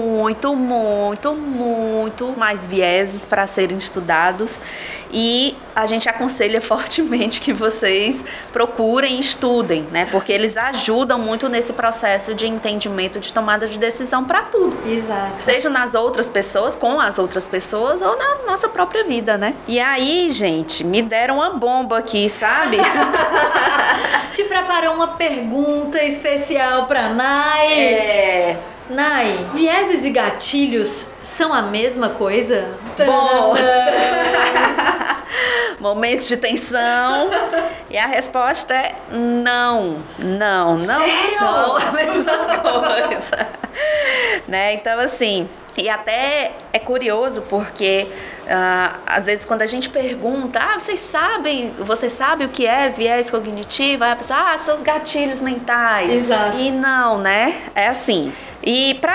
muito, 0.54 1.34
muito 1.34 2.34
mais 2.37 2.66
vieses 2.66 3.24
para 3.24 3.46
serem 3.46 3.78
estudados 3.78 4.58
e 5.12 5.56
a 5.74 5.87
gente 5.87 6.08
aconselha 6.08 6.60
fortemente 6.62 7.40
que 7.40 7.52
vocês 7.52 8.24
procurem 8.52 9.16
e 9.16 9.20
estudem, 9.20 9.82
né? 9.90 10.06
Porque 10.10 10.32
eles 10.32 10.56
ajudam 10.56 11.18
muito 11.18 11.48
nesse 11.48 11.72
processo 11.72 12.34
de 12.34 12.46
entendimento, 12.46 13.20
de 13.20 13.32
tomada 13.32 13.66
de 13.66 13.78
decisão 13.78 14.24
para 14.24 14.42
tudo. 14.42 14.76
Exato. 14.88 15.42
Seja 15.42 15.68
nas 15.68 15.94
outras 15.94 16.28
pessoas, 16.28 16.74
com 16.74 17.00
as 17.00 17.18
outras 17.18 17.46
pessoas 17.46 18.02
ou 18.02 18.16
na 18.16 18.37
nossa 18.46 18.68
própria 18.68 19.04
vida, 19.04 19.37
né? 19.37 19.54
E 19.66 19.80
aí, 19.80 20.30
gente, 20.30 20.84
me 20.84 21.02
deram 21.02 21.37
uma 21.37 21.50
bomba 21.50 21.98
aqui, 21.98 22.28
sabe? 22.28 22.78
Te 24.34 24.44
preparou 24.44 24.94
uma 24.94 25.08
pergunta 25.08 26.02
especial 26.02 26.87
para 26.87 27.10
Nai. 27.10 27.72
É. 27.72 28.73
Nai, 28.88 29.47
vieses 29.55 30.05
e 30.05 30.11
gatilhos 30.11 31.09
são 31.23 31.55
a 31.55 31.62
mesma 31.62 32.11
coisa? 32.11 32.68
Bom, 33.07 33.55
momentos 35.81 36.29
de 36.29 36.37
tensão. 36.37 37.31
E 37.88 37.97
a 37.97 38.07
resposta 38.07 38.75
é 38.75 38.94
não, 39.11 40.03
não, 40.18 40.77
não 40.77 41.01
Sério? 41.01 41.38
são 41.38 41.77
a 41.77 41.92
mesma 41.92 42.59
coisa. 42.59 43.49
né? 44.47 44.75
Então, 44.75 45.01
assim, 45.01 45.49
e 45.77 45.88
até 45.88 46.53
é 46.73 46.79
curioso 46.79 47.42
porque 47.42 48.07
uh, 48.44 48.99
às 49.07 49.27
vezes 49.27 49.44
quando 49.44 49.62
a 49.62 49.66
gente 49.66 49.88
pergunta, 49.88 50.61
ah, 50.61 50.79
vocês 50.79 51.01
sabem, 51.01 51.73
você 51.79 52.09
sabe 52.09 52.44
o 52.44 52.49
que 52.49 52.66
é 52.66 52.90
viés 52.90 53.31
cognitivo? 53.31 54.05
Aí 54.05 54.12
a 54.12 54.16
pessoa, 54.16 54.53
ah, 54.53 54.59
são 54.59 54.75
os 54.75 54.83
gatilhos 54.83 55.40
mentais. 55.40 56.14
Exato. 56.14 56.59
E 56.59 56.70
não, 56.70 57.18
né? 57.18 57.62
É 57.75 57.88
assim. 57.88 58.33
E 58.66 58.94
para 58.94 59.14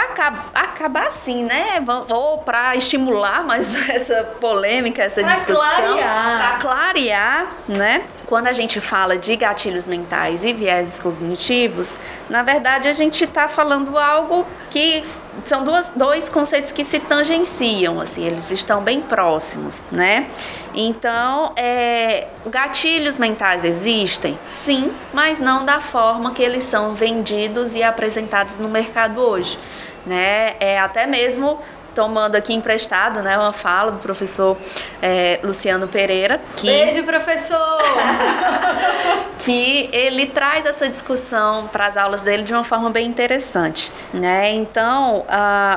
acabar 0.53 1.07
assim, 1.07 1.43
né? 1.43 1.83
Ou 2.09 2.37
para 2.39 2.75
estimular 2.75 3.43
mais 3.43 3.73
essa 3.89 4.23
polêmica, 4.39 5.03
essa 5.03 5.21
pra 5.21 5.33
discussão. 5.33 5.57
Clarear. 5.65 6.37
Para 6.37 6.57
clarear, 6.59 7.47
né? 7.67 8.03
Quando 8.29 8.45
a 8.45 8.53
gente 8.53 8.79
fala 8.79 9.17
de 9.17 9.35
gatilhos 9.35 9.87
mentais 9.87 10.43
e 10.43 10.53
vieses 10.53 10.99
cognitivos, 10.99 11.97
na 12.29 12.43
verdade 12.43 12.87
a 12.87 12.93
gente 12.93 13.23
está 13.23 13.47
falando 13.47 13.97
algo 13.97 14.45
que 14.69 15.01
são 15.45 15.63
duas, 15.63 15.89
dois 15.95 16.29
conceitos 16.29 16.71
que 16.71 16.83
se 16.83 16.99
tangenciam, 16.99 17.99
assim, 17.99 18.23
eles 18.23 18.51
estão 18.51 18.83
bem 18.83 19.01
próximos, 19.01 19.83
né? 19.91 20.27
Então, 20.75 21.53
é, 21.55 22.27
gatilhos 22.45 23.17
mentais 23.17 23.65
existem? 23.65 24.37
Sim, 24.45 24.91
mas 25.11 25.39
não 25.39 25.65
da 25.65 25.81
forma 25.81 26.31
que 26.31 26.43
eles 26.43 26.63
são 26.65 26.91
vendidos 26.91 27.75
e 27.75 27.81
apresentados 27.81 28.59
no 28.59 28.69
mercado 28.69 29.19
hoje. 29.21 29.57
Né? 30.05 30.55
É 30.59 30.79
até 30.79 31.05
mesmo 31.05 31.59
tomando 31.99 32.37
aqui 32.37 32.53
emprestado, 32.53 33.21
né, 33.21 33.37
uma 33.37 33.51
fala 33.51 33.91
do 33.91 33.97
professor 33.97 34.55
é, 35.01 35.37
Luciano 35.43 35.85
Pereira. 35.85 36.39
Que, 36.55 36.67
Beijo, 36.67 37.03
professor! 37.03 37.57
que 39.39 39.89
ele 39.91 40.27
traz 40.27 40.65
essa 40.65 40.87
discussão 40.87 41.67
para 41.67 41.87
as 41.87 41.97
aulas 41.97 42.23
dele 42.23 42.43
de 42.43 42.53
uma 42.53 42.63
forma 42.63 42.89
bem 42.89 43.05
interessante, 43.05 43.91
né? 44.13 44.49
Então, 44.51 45.25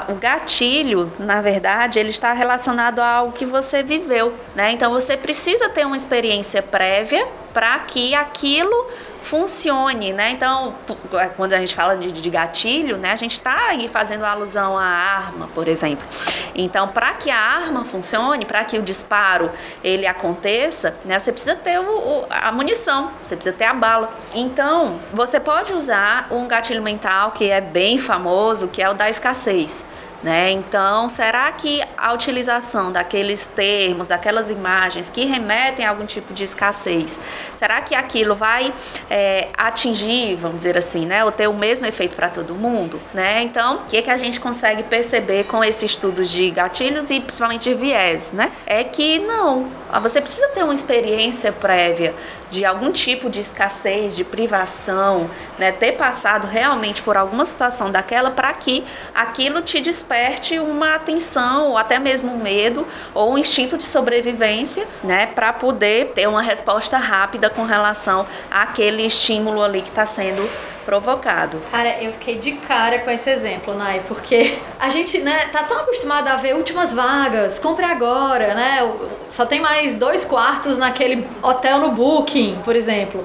o 0.09 0.15
gatilho, 0.15 1.13
na 1.19 1.41
verdade, 1.41 1.99
ele 1.99 2.11
está 2.11 2.33
relacionado 2.33 3.01
a 3.01 3.09
algo 3.09 3.33
que 3.33 3.45
você 3.45 3.83
viveu, 3.83 4.33
né? 4.55 4.71
Então, 4.71 4.93
você 4.93 5.17
precisa 5.17 5.71
ter 5.71 5.85
uma 5.85 5.97
experiência 5.97 6.63
prévia 6.63 7.27
para 7.53 7.81
que 7.81 8.15
aquilo 8.15 8.87
funcione, 9.23 10.13
né? 10.13 10.31
Então, 10.31 10.75
é, 11.15 11.27
quando 11.27 11.53
a 11.53 11.59
gente 11.59 11.75
fala 11.75 11.97
de, 11.97 12.13
de 12.13 12.31
gatilho, 12.31 12.97
né, 12.99 13.13
a 13.13 13.17
gente 13.17 13.33
está 13.33 13.69
aí 13.69 13.89
fazendo 13.89 14.25
alusão 14.25 14.77
à 14.77 14.85
arma, 14.85 15.49
por 15.55 15.69
exemplo. 15.69 16.07
Então, 16.55 16.89
para 16.89 17.15
que 17.15 17.31
a 17.31 17.39
arma 17.39 17.85
funcione, 17.85 18.45
para 18.45 18.65
que 18.65 18.79
o 18.79 18.83
disparo 18.83 19.51
ele 19.83 20.07
aconteça, 20.07 20.97
né, 21.05 21.19
você 21.19 21.33
precisa 21.33 21.57
ter 21.57 21.79
o, 21.79 21.85
o, 21.85 22.27
a 22.29 22.53
munição, 22.53 23.11
você 23.25 23.37
precisa 23.37 23.57
ter 23.57 23.65
a 23.65 23.75
bala. 23.75 24.13
Então, 24.35 24.99
você 25.13 25.39
pode 25.39 25.73
usar 25.73 26.27
um 26.31 26.47
gatilho 26.47 26.83
mental 26.83 27.31
que 27.31 27.49
é 27.49 27.61
bem 27.61 27.99
famoso, 27.99 28.69
que 28.69 28.83
é 28.83 28.91
o 28.91 28.95
da 28.95 29.09
escassez. 29.09 29.85
Né? 30.23 30.53
Então, 30.53 31.09
será 31.09 31.51
que 31.51 31.83
a 31.99 32.13
utilização 32.13 32.93
daqueles 32.93 33.47
termos, 33.49 34.07
daquelas 34.07 34.51
imagens 34.51 35.09
que 35.09 35.25
remetem 35.25 35.85
a 35.85 35.91
algum 35.91 36.07
tipo 36.07 36.33
de 36.33 36.45
escassez, 36.45 37.19
será 37.57 37.81
que 37.81 37.95
aquilo 37.95 38.37
vai 38.37 38.73
é, 39.11 39.49
atingir, 39.59 40.37
vamos 40.37 40.59
dizer 40.59 40.79
assim, 40.79 41.07
né, 41.07 41.25
ou 41.25 41.33
ter 41.33 41.49
o 41.49 41.53
mesmo 41.53 41.87
efeito 41.87 42.15
para 42.15 42.29
todo 42.29 42.55
mundo? 42.55 43.01
Né? 43.13 43.43
Então, 43.43 43.79
o 43.79 43.87
que, 43.87 44.01
que 44.01 44.11
a 44.11 44.17
gente 44.17 44.39
consegue 44.39 44.85
perceber 44.85 45.45
com 45.45 45.65
esse 45.65 45.85
estudo 45.85 46.25
de 46.25 46.51
gatilhos 46.51 47.11
e 47.11 47.19
principalmente 47.19 47.69
de 47.69 47.75
viés? 47.75 48.31
Né? 48.33 48.53
É 48.65 48.85
que 48.85 49.19
não, 49.19 49.69
você 50.01 50.21
precisa 50.21 50.49
ter 50.49 50.63
uma 50.63 50.75
experiência 50.75 51.51
prévia 51.51 52.15
de 52.53 52.67
algum 52.67 52.93
tipo 52.93 53.31
de 53.31 53.41
escassez, 53.41 54.15
de 54.15 54.23
privação, 54.23 55.31
né? 55.59 55.73
ter 55.73 55.93
passado 55.93 56.47
realmente 56.47 57.03
por 57.03 57.17
alguma 57.17 57.47
situação 57.47 57.91
daquela 57.91 58.31
para 58.31 58.53
que 58.53 58.85
aquilo 59.15 59.63
te 59.63 59.81
desperte 59.81 60.59
uma 60.59 60.95
atenção, 60.95 61.71
ou 61.71 61.79
até 61.79 61.99
mesmo 61.99 62.31
um 62.31 62.37
medo, 62.37 62.87
ou 63.15 63.33
um 63.33 63.39
instinto 63.39 63.79
de 63.79 63.85
sobrevivência, 63.85 64.87
né, 65.03 65.27
para 65.27 65.51
poder 65.55 66.13
ter 66.15 66.29
uma 66.29 66.43
resposta 66.43 66.99
rápida 66.99 67.49
com 67.49 67.65
relação 67.65 68.27
àquele 68.51 69.07
estímulo 69.07 69.63
ali 69.63 69.81
que 69.81 69.89
está 69.89 70.05
sendo 70.05 70.47
provocado. 70.85 71.63
Cara, 71.71 72.03
eu 72.03 72.13
fiquei 72.13 72.39
de 72.39 72.53
cara 72.53 72.99
com 73.01 73.11
esse 73.11 73.31
exemplo, 73.31 73.75
Nai, 73.75 74.03
porque 74.07 74.59
a 74.79 74.89
gente, 74.89 75.19
né, 75.21 75.47
tá 75.53 75.63
tão 75.65 75.79
acostumado 75.79 76.29
a 76.29 76.37
ver 76.37 76.55
últimas 76.55 76.93
vagas, 76.93 77.59
compre 77.59 77.85
agora, 77.85 78.55
né? 78.55 78.93
Só 79.31 79.47
tem 79.47 79.61
mais 79.61 79.95
dois 79.95 80.25
quartos 80.25 80.79
naquele 80.79 81.27
hotel 81.43 81.79
no 81.79 81.93
Booking, 81.93 82.61
por 82.65 82.77
exemplo. 82.77 83.25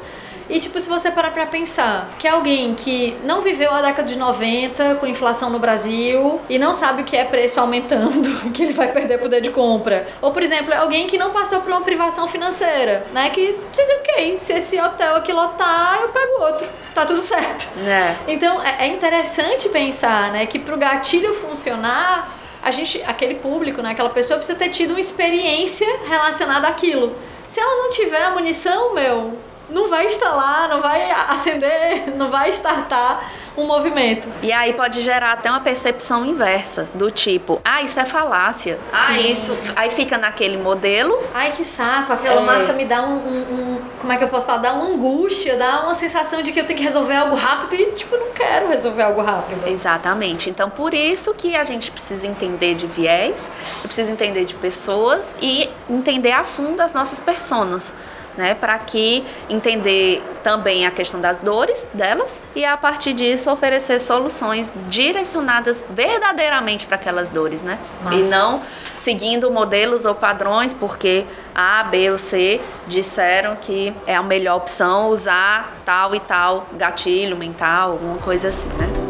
E, 0.50 0.60
tipo, 0.60 0.80
se 0.80 0.90
você 0.90 1.12
parar 1.12 1.32
pra 1.32 1.46
pensar 1.46 2.10
que 2.18 2.28
alguém 2.28 2.74
que 2.74 3.18
não 3.24 3.42
viveu 3.42 3.72
a 3.72 3.82
década 3.82 4.08
de 4.08 4.18
90 4.18 4.96
com 4.96 5.06
inflação 5.06 5.50
no 5.50 5.60
Brasil 5.60 6.42
e 6.50 6.58
não 6.58 6.74
sabe 6.74 7.02
o 7.02 7.06
que 7.06 7.16
é 7.16 7.26
preço 7.26 7.60
aumentando, 7.60 8.28
que 8.52 8.64
ele 8.64 8.74
vai 8.74 8.92
perder 8.92 9.20
poder 9.20 9.42
de 9.42 9.50
compra. 9.50 10.08
Ou, 10.22 10.32
por 10.32 10.42
exemplo, 10.42 10.74
é 10.74 10.78
alguém 10.78 11.08
que 11.08 11.18
não 11.18 11.32
passou 11.32 11.62
por 11.62 11.72
uma 11.72 11.82
privação 11.82 12.28
financeira, 12.28 13.06
né? 13.14 13.30
Que 13.30 13.58
diz, 13.72 13.90
ok, 14.00 14.38
se 14.38 14.54
esse 14.54 14.80
hotel 14.80 15.18
aqui 15.18 15.34
lotar, 15.34 16.00
eu 16.02 16.10
pego 16.10 16.44
outro. 16.44 16.68
Tá 16.96 17.06
tudo 17.06 17.22
certo. 17.22 17.68
É. 17.86 18.16
Então, 18.28 18.62
é 18.64 18.78
é 18.80 18.88
interessante 18.88 19.70
pensar, 19.70 20.32
né, 20.32 20.46
que 20.46 20.60
pro 20.60 20.78
gatilho 20.78 21.34
funcionar, 21.34 22.38
a 22.62 22.72
gente, 22.72 23.02
aquele 23.04 23.36
público, 23.36 23.82
né, 23.82 23.92
aquela 23.92 24.10
pessoa 24.10 24.38
precisa 24.38 24.58
ter 24.58 24.70
tido 24.70 24.92
uma 24.92 25.00
experiência 25.00 25.88
relacionada 26.08 26.68
àquilo. 26.68 27.16
Se 27.48 27.60
ela 27.60 27.84
não 27.84 27.90
tiver 27.90 28.24
a 28.24 28.32
munição, 28.32 28.94
meu, 28.94 29.38
não 29.70 29.90
vai 29.90 30.06
instalar, 30.06 30.70
não 30.70 30.82
vai 30.82 31.12
acender, 31.12 32.14
não 32.16 32.30
vai 32.30 32.50
startar 32.52 33.24
um 33.58 33.66
movimento. 33.66 34.28
E 34.44 34.52
aí 34.52 34.74
pode 34.74 35.02
gerar 35.02 35.32
até 35.34 35.50
uma 35.50 35.60
percepção 35.62 36.24
inversa, 36.24 36.88
do 36.94 37.10
tipo, 37.10 37.60
ah, 37.66 37.82
isso 37.82 38.00
é 38.00 38.06
falácia. 38.06 38.78
Ah, 38.94 39.08
Sim. 39.08 39.32
isso. 39.32 39.58
Aí 39.76 39.90
fica 39.90 40.16
naquele 40.16 40.58
modelo. 40.58 41.18
Ai, 41.34 41.52
que 41.52 41.66
saco, 41.66 42.14
aquela 42.14 42.42
É. 42.42 42.46
marca 42.46 42.74
me 42.74 42.86
dá 42.86 43.02
um, 43.02 43.16
um- 43.16 43.42
um- 43.52 43.82
Como 44.00 44.14
é 44.14 44.18
que 44.18 44.24
eu 44.24 44.28
posso 44.28 44.46
falar? 44.46 44.60
Dá 44.60 44.74
uma 44.74 44.86
angústia, 44.86 45.58
dá 45.58 45.82
uma 45.82 45.96
sensação 45.96 46.44
de 46.44 46.52
que 46.52 46.60
eu 46.60 46.66
tenho 46.68 46.78
que 46.78 46.86
resolver 46.86 47.16
algo 47.16 47.36
rápido 47.36 47.74
e, 47.82 47.92
tipo, 47.94 48.16
não 48.16 48.30
quero 48.32 48.68
resolver 48.70 49.02
algo 49.02 49.22
rápido. 49.24 49.68
Exatamente. 49.68 50.52
Então, 50.52 50.70
por 50.70 50.94
isso 50.94 51.34
que 51.34 51.56
a 51.56 51.64
gente 51.64 51.90
precisa 51.90 52.28
entender 52.28 52.76
de 52.76 52.86
viés, 52.86 53.50
precisa 53.82 54.12
entender 54.12 54.46
de 54.46 54.54
pessoas 54.54 55.36
e 55.42 55.68
entender 55.90 56.32
a 56.32 56.44
fundo 56.44 56.80
as 56.80 56.94
nossas 56.94 57.20
personas. 57.20 57.92
Né, 58.38 58.54
para 58.54 58.78
que 58.78 59.26
entender 59.50 60.22
também 60.44 60.86
a 60.86 60.92
questão 60.92 61.20
das 61.20 61.40
dores 61.40 61.88
delas 61.92 62.40
e 62.56 62.64
a 62.64 62.78
partir 62.78 63.14
disso 63.14 63.52
oferecer 63.52 64.00
soluções 64.00 64.72
direcionadas 64.88 65.84
verdadeiramente 65.90 66.86
para 66.86 66.98
aquelas 66.98 67.32
dores, 67.32 67.64
né? 67.64 67.80
Massa. 68.04 68.16
E 68.16 68.24
não 68.30 68.62
seguindo 68.98 69.50
modelos 69.50 70.06
ou 70.06 70.14
padrões 70.14 70.72
porque 70.72 71.26
A, 71.56 71.84
B 71.86 72.12
ou 72.12 72.18
C 72.20 72.62
disseram 72.88 73.56
que 73.56 73.92
é 74.06 74.16
a 74.16 74.22
melhor 74.22 74.58
opção 74.58 75.10
usar 75.10 75.76
tal 75.84 76.14
e 76.14 76.20
tal 76.20 76.68
gatilho 76.74 77.36
mental, 77.36 77.94
alguma 77.94 78.18
coisa 78.18 78.50
assim, 78.50 78.70
né? 78.78 79.07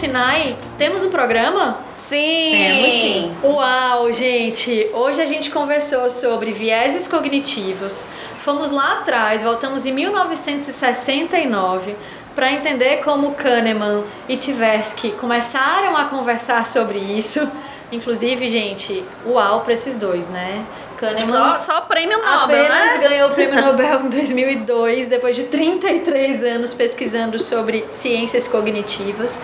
Sinai, 0.00 0.56
temos 0.78 1.04
um 1.04 1.10
programa? 1.10 1.76
Sim! 1.92 2.52
Temos 2.52 2.90
sim. 2.90 3.36
Uau, 3.44 4.10
gente! 4.10 4.88
Hoje 4.94 5.20
a 5.20 5.26
gente 5.26 5.50
conversou 5.50 6.08
sobre 6.08 6.52
vieses 6.52 7.06
cognitivos. 7.06 8.08
Fomos 8.36 8.72
lá 8.72 8.94
atrás, 8.94 9.42
voltamos 9.42 9.84
em 9.84 9.92
1969 9.92 11.94
para 12.34 12.50
entender 12.50 13.02
como 13.04 13.34
Kahneman 13.34 14.02
e 14.26 14.38
Tversky 14.38 15.10
começaram 15.10 15.94
a 15.94 16.06
conversar 16.06 16.66
sobre 16.66 16.98
isso. 16.98 17.46
Inclusive, 17.92 18.48
gente, 18.48 19.04
uau 19.26 19.62
para 19.62 19.72
esses 19.72 19.96
dois, 19.96 20.28
né? 20.28 20.64
Kahneman 20.96 21.22
Só, 21.22 21.58
só 21.58 21.80
prêmio 21.80 22.18
Nobel, 22.18 22.62
apenas 22.62 22.98
né? 22.98 23.08
ganhou 23.08 23.30
o 23.30 23.32
prêmio 23.32 23.56
Nobel 23.64 24.00
em 24.02 24.08
2002, 24.10 25.08
depois 25.08 25.34
de 25.34 25.44
33 25.44 26.44
anos 26.44 26.74
pesquisando 26.74 27.38
sobre 27.38 27.86
ciências 27.90 28.46
cognitivas. 28.46 29.38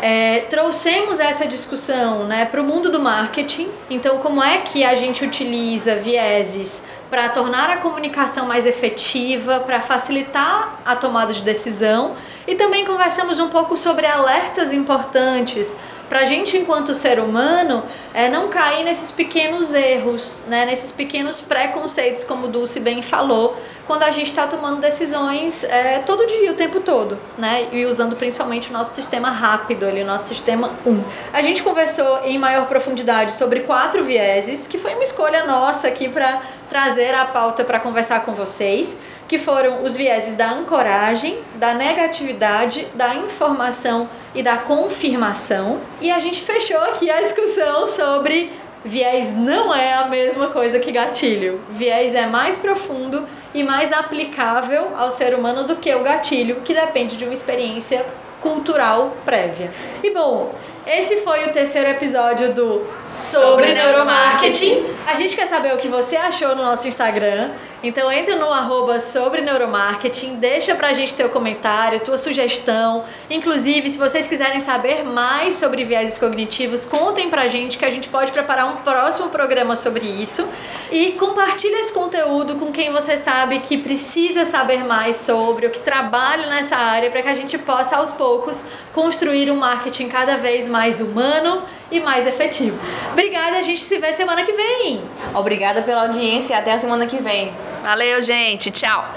É, 0.00 0.40
trouxemos 0.50 1.20
essa 1.20 1.46
discussão 1.46 2.24
né, 2.24 2.46
para 2.46 2.60
o 2.60 2.64
mundo 2.64 2.90
do 2.90 3.00
marketing. 3.00 3.68
Então, 3.90 4.18
como 4.18 4.42
é 4.42 4.58
que 4.58 4.84
a 4.84 4.94
gente 4.94 5.24
utiliza 5.24 5.96
vieses 5.96 6.84
para 7.10 7.28
tornar 7.28 7.70
a 7.70 7.76
comunicação 7.76 8.46
mais 8.46 8.66
efetiva, 8.66 9.60
para 9.60 9.80
facilitar 9.80 10.80
a 10.84 10.96
tomada 10.96 11.32
de 11.32 11.42
decisão? 11.42 12.14
E 12.46 12.54
também 12.54 12.84
conversamos 12.84 13.38
um 13.38 13.48
pouco 13.48 13.76
sobre 13.76 14.06
alertas 14.06 14.72
importantes 14.72 15.76
para 16.08 16.20
a 16.20 16.24
gente, 16.24 16.56
enquanto 16.56 16.94
ser 16.94 17.18
humano, 17.18 17.82
é, 18.14 18.28
não 18.28 18.48
cair 18.48 18.84
nesses 18.84 19.10
pequenos 19.10 19.74
erros, 19.74 20.40
né, 20.46 20.64
nesses 20.64 20.92
pequenos 20.92 21.40
preconceitos, 21.40 22.24
como 22.24 22.48
Dulce 22.48 22.80
bem 22.80 23.02
falou, 23.02 23.56
quando 23.86 24.02
a 24.02 24.10
gente 24.10 24.26
está 24.26 24.46
tomando 24.46 24.80
decisões 24.80 25.62
é, 25.64 26.00
todo 26.00 26.26
dia, 26.26 26.50
o 26.50 26.54
tempo 26.54 26.80
todo, 26.80 27.18
né, 27.38 27.68
e 27.72 27.84
usando 27.84 28.16
principalmente 28.16 28.70
o 28.70 28.72
nosso 28.72 28.94
sistema 28.94 29.30
rápido, 29.30 29.86
ali, 29.86 30.02
o 30.02 30.06
nosso 30.06 30.26
sistema 30.26 30.72
1. 30.84 31.04
A 31.32 31.40
gente 31.40 31.62
conversou 31.62 32.24
em 32.24 32.38
maior 32.38 32.66
profundidade 32.66 33.32
sobre 33.34 33.60
quatro 33.60 34.02
vieses, 34.02 34.66
que 34.66 34.76
foi 34.76 34.94
uma 34.94 35.02
escolha 35.02 35.46
nossa 35.46 35.88
aqui 35.88 36.08
para 36.08 36.42
trazer 36.68 37.14
a 37.14 37.26
pauta 37.26 37.64
para 37.64 37.78
conversar 37.78 38.20
com 38.20 38.34
vocês, 38.34 38.98
que 39.28 39.38
foram 39.38 39.84
os 39.84 39.96
vieses 39.96 40.34
da 40.34 40.50
ancoragem, 40.50 41.38
da 41.54 41.74
negatividade, 41.74 42.86
da 42.94 43.14
informação 43.14 44.08
e 44.34 44.42
da 44.42 44.58
confirmação. 44.58 45.80
E 46.00 46.10
a 46.10 46.18
gente 46.18 46.42
fechou 46.42 46.80
aqui 46.80 47.10
a 47.10 47.20
discussão 47.22 47.86
sobre 47.86 48.52
viés 48.86 49.34
não 49.34 49.74
é 49.74 49.94
a 49.94 50.06
mesma 50.06 50.48
coisa 50.48 50.78
que 50.78 50.92
gatilho. 50.92 51.60
Viés 51.70 52.14
é 52.14 52.26
mais 52.26 52.56
profundo 52.56 53.26
e 53.56 53.64
mais 53.64 53.90
aplicável 53.90 54.92
ao 54.94 55.10
ser 55.10 55.34
humano 55.34 55.64
do 55.64 55.76
que 55.76 55.92
o 55.94 56.02
gatilho, 56.02 56.60
que 56.62 56.74
depende 56.74 57.16
de 57.16 57.24
uma 57.24 57.32
experiência 57.32 58.04
cultural 58.40 59.16
prévia. 59.24 59.70
E 60.04 60.10
bom, 60.10 60.52
esse 60.86 61.16
foi 61.22 61.46
o 61.46 61.52
terceiro 61.52 61.88
episódio 61.88 62.52
do 62.52 62.86
Sobre 63.08 63.72
Neuromarketing. 63.72 64.84
A 65.06 65.14
gente 65.14 65.34
quer 65.34 65.46
saber 65.46 65.74
o 65.74 65.78
que 65.78 65.88
você 65.88 66.16
achou 66.16 66.54
no 66.54 66.62
nosso 66.62 66.86
Instagram. 66.86 67.50
Então 67.82 68.10
entra 68.10 68.36
no 68.36 68.50
arroba 68.50 68.98
sobre 68.98 69.42
neuromarketing, 69.42 70.36
deixa 70.36 70.74
pra 70.74 70.92
gente 70.92 71.14
teu 71.14 71.28
comentário, 71.28 72.00
tua 72.00 72.16
sugestão. 72.16 73.04
Inclusive, 73.28 73.90
se 73.90 73.98
vocês 73.98 74.26
quiserem 74.26 74.60
saber 74.60 75.04
mais 75.04 75.56
sobre 75.56 75.84
vieses 75.84 76.18
cognitivos, 76.18 76.84
contem 76.84 77.28
pra 77.28 77.46
gente 77.46 77.76
que 77.76 77.84
a 77.84 77.90
gente 77.90 78.08
pode 78.08 78.32
preparar 78.32 78.66
um 78.72 78.76
próximo 78.76 79.28
programa 79.28 79.76
sobre 79.76 80.06
isso. 80.06 80.48
E 80.90 81.12
compartilha 81.12 81.80
esse 81.80 81.92
conteúdo 81.92 82.56
com 82.56 82.72
quem 82.72 82.90
você 82.92 83.16
sabe 83.16 83.58
que 83.58 83.76
precisa 83.76 84.44
saber 84.44 84.84
mais 84.84 85.16
sobre, 85.16 85.66
ou 85.66 85.72
que 85.72 85.80
trabalha 85.80 86.46
nessa 86.46 86.76
área, 86.76 87.10
para 87.10 87.22
que 87.22 87.28
a 87.28 87.34
gente 87.34 87.58
possa 87.58 87.96
aos 87.96 88.12
poucos 88.12 88.64
construir 88.92 89.50
um 89.50 89.56
marketing 89.56 90.08
cada 90.08 90.38
vez 90.38 90.66
mais 90.66 91.00
humano 91.00 91.62
e 91.90 92.00
mais 92.00 92.26
efetivo. 92.26 92.80
Obrigada, 93.12 93.58
a 93.58 93.62
gente 93.62 93.80
se 93.80 93.98
vê 93.98 94.12
semana 94.12 94.44
que 94.44 94.52
vem. 94.52 95.02
Obrigada 95.34 95.82
pela 95.82 96.02
audiência 96.02 96.54
e 96.54 96.56
até 96.56 96.72
a 96.72 96.78
semana 96.78 97.06
que 97.06 97.18
vem. 97.18 97.52
Valeu, 97.82 98.22
gente. 98.22 98.70
Tchau. 98.70 99.08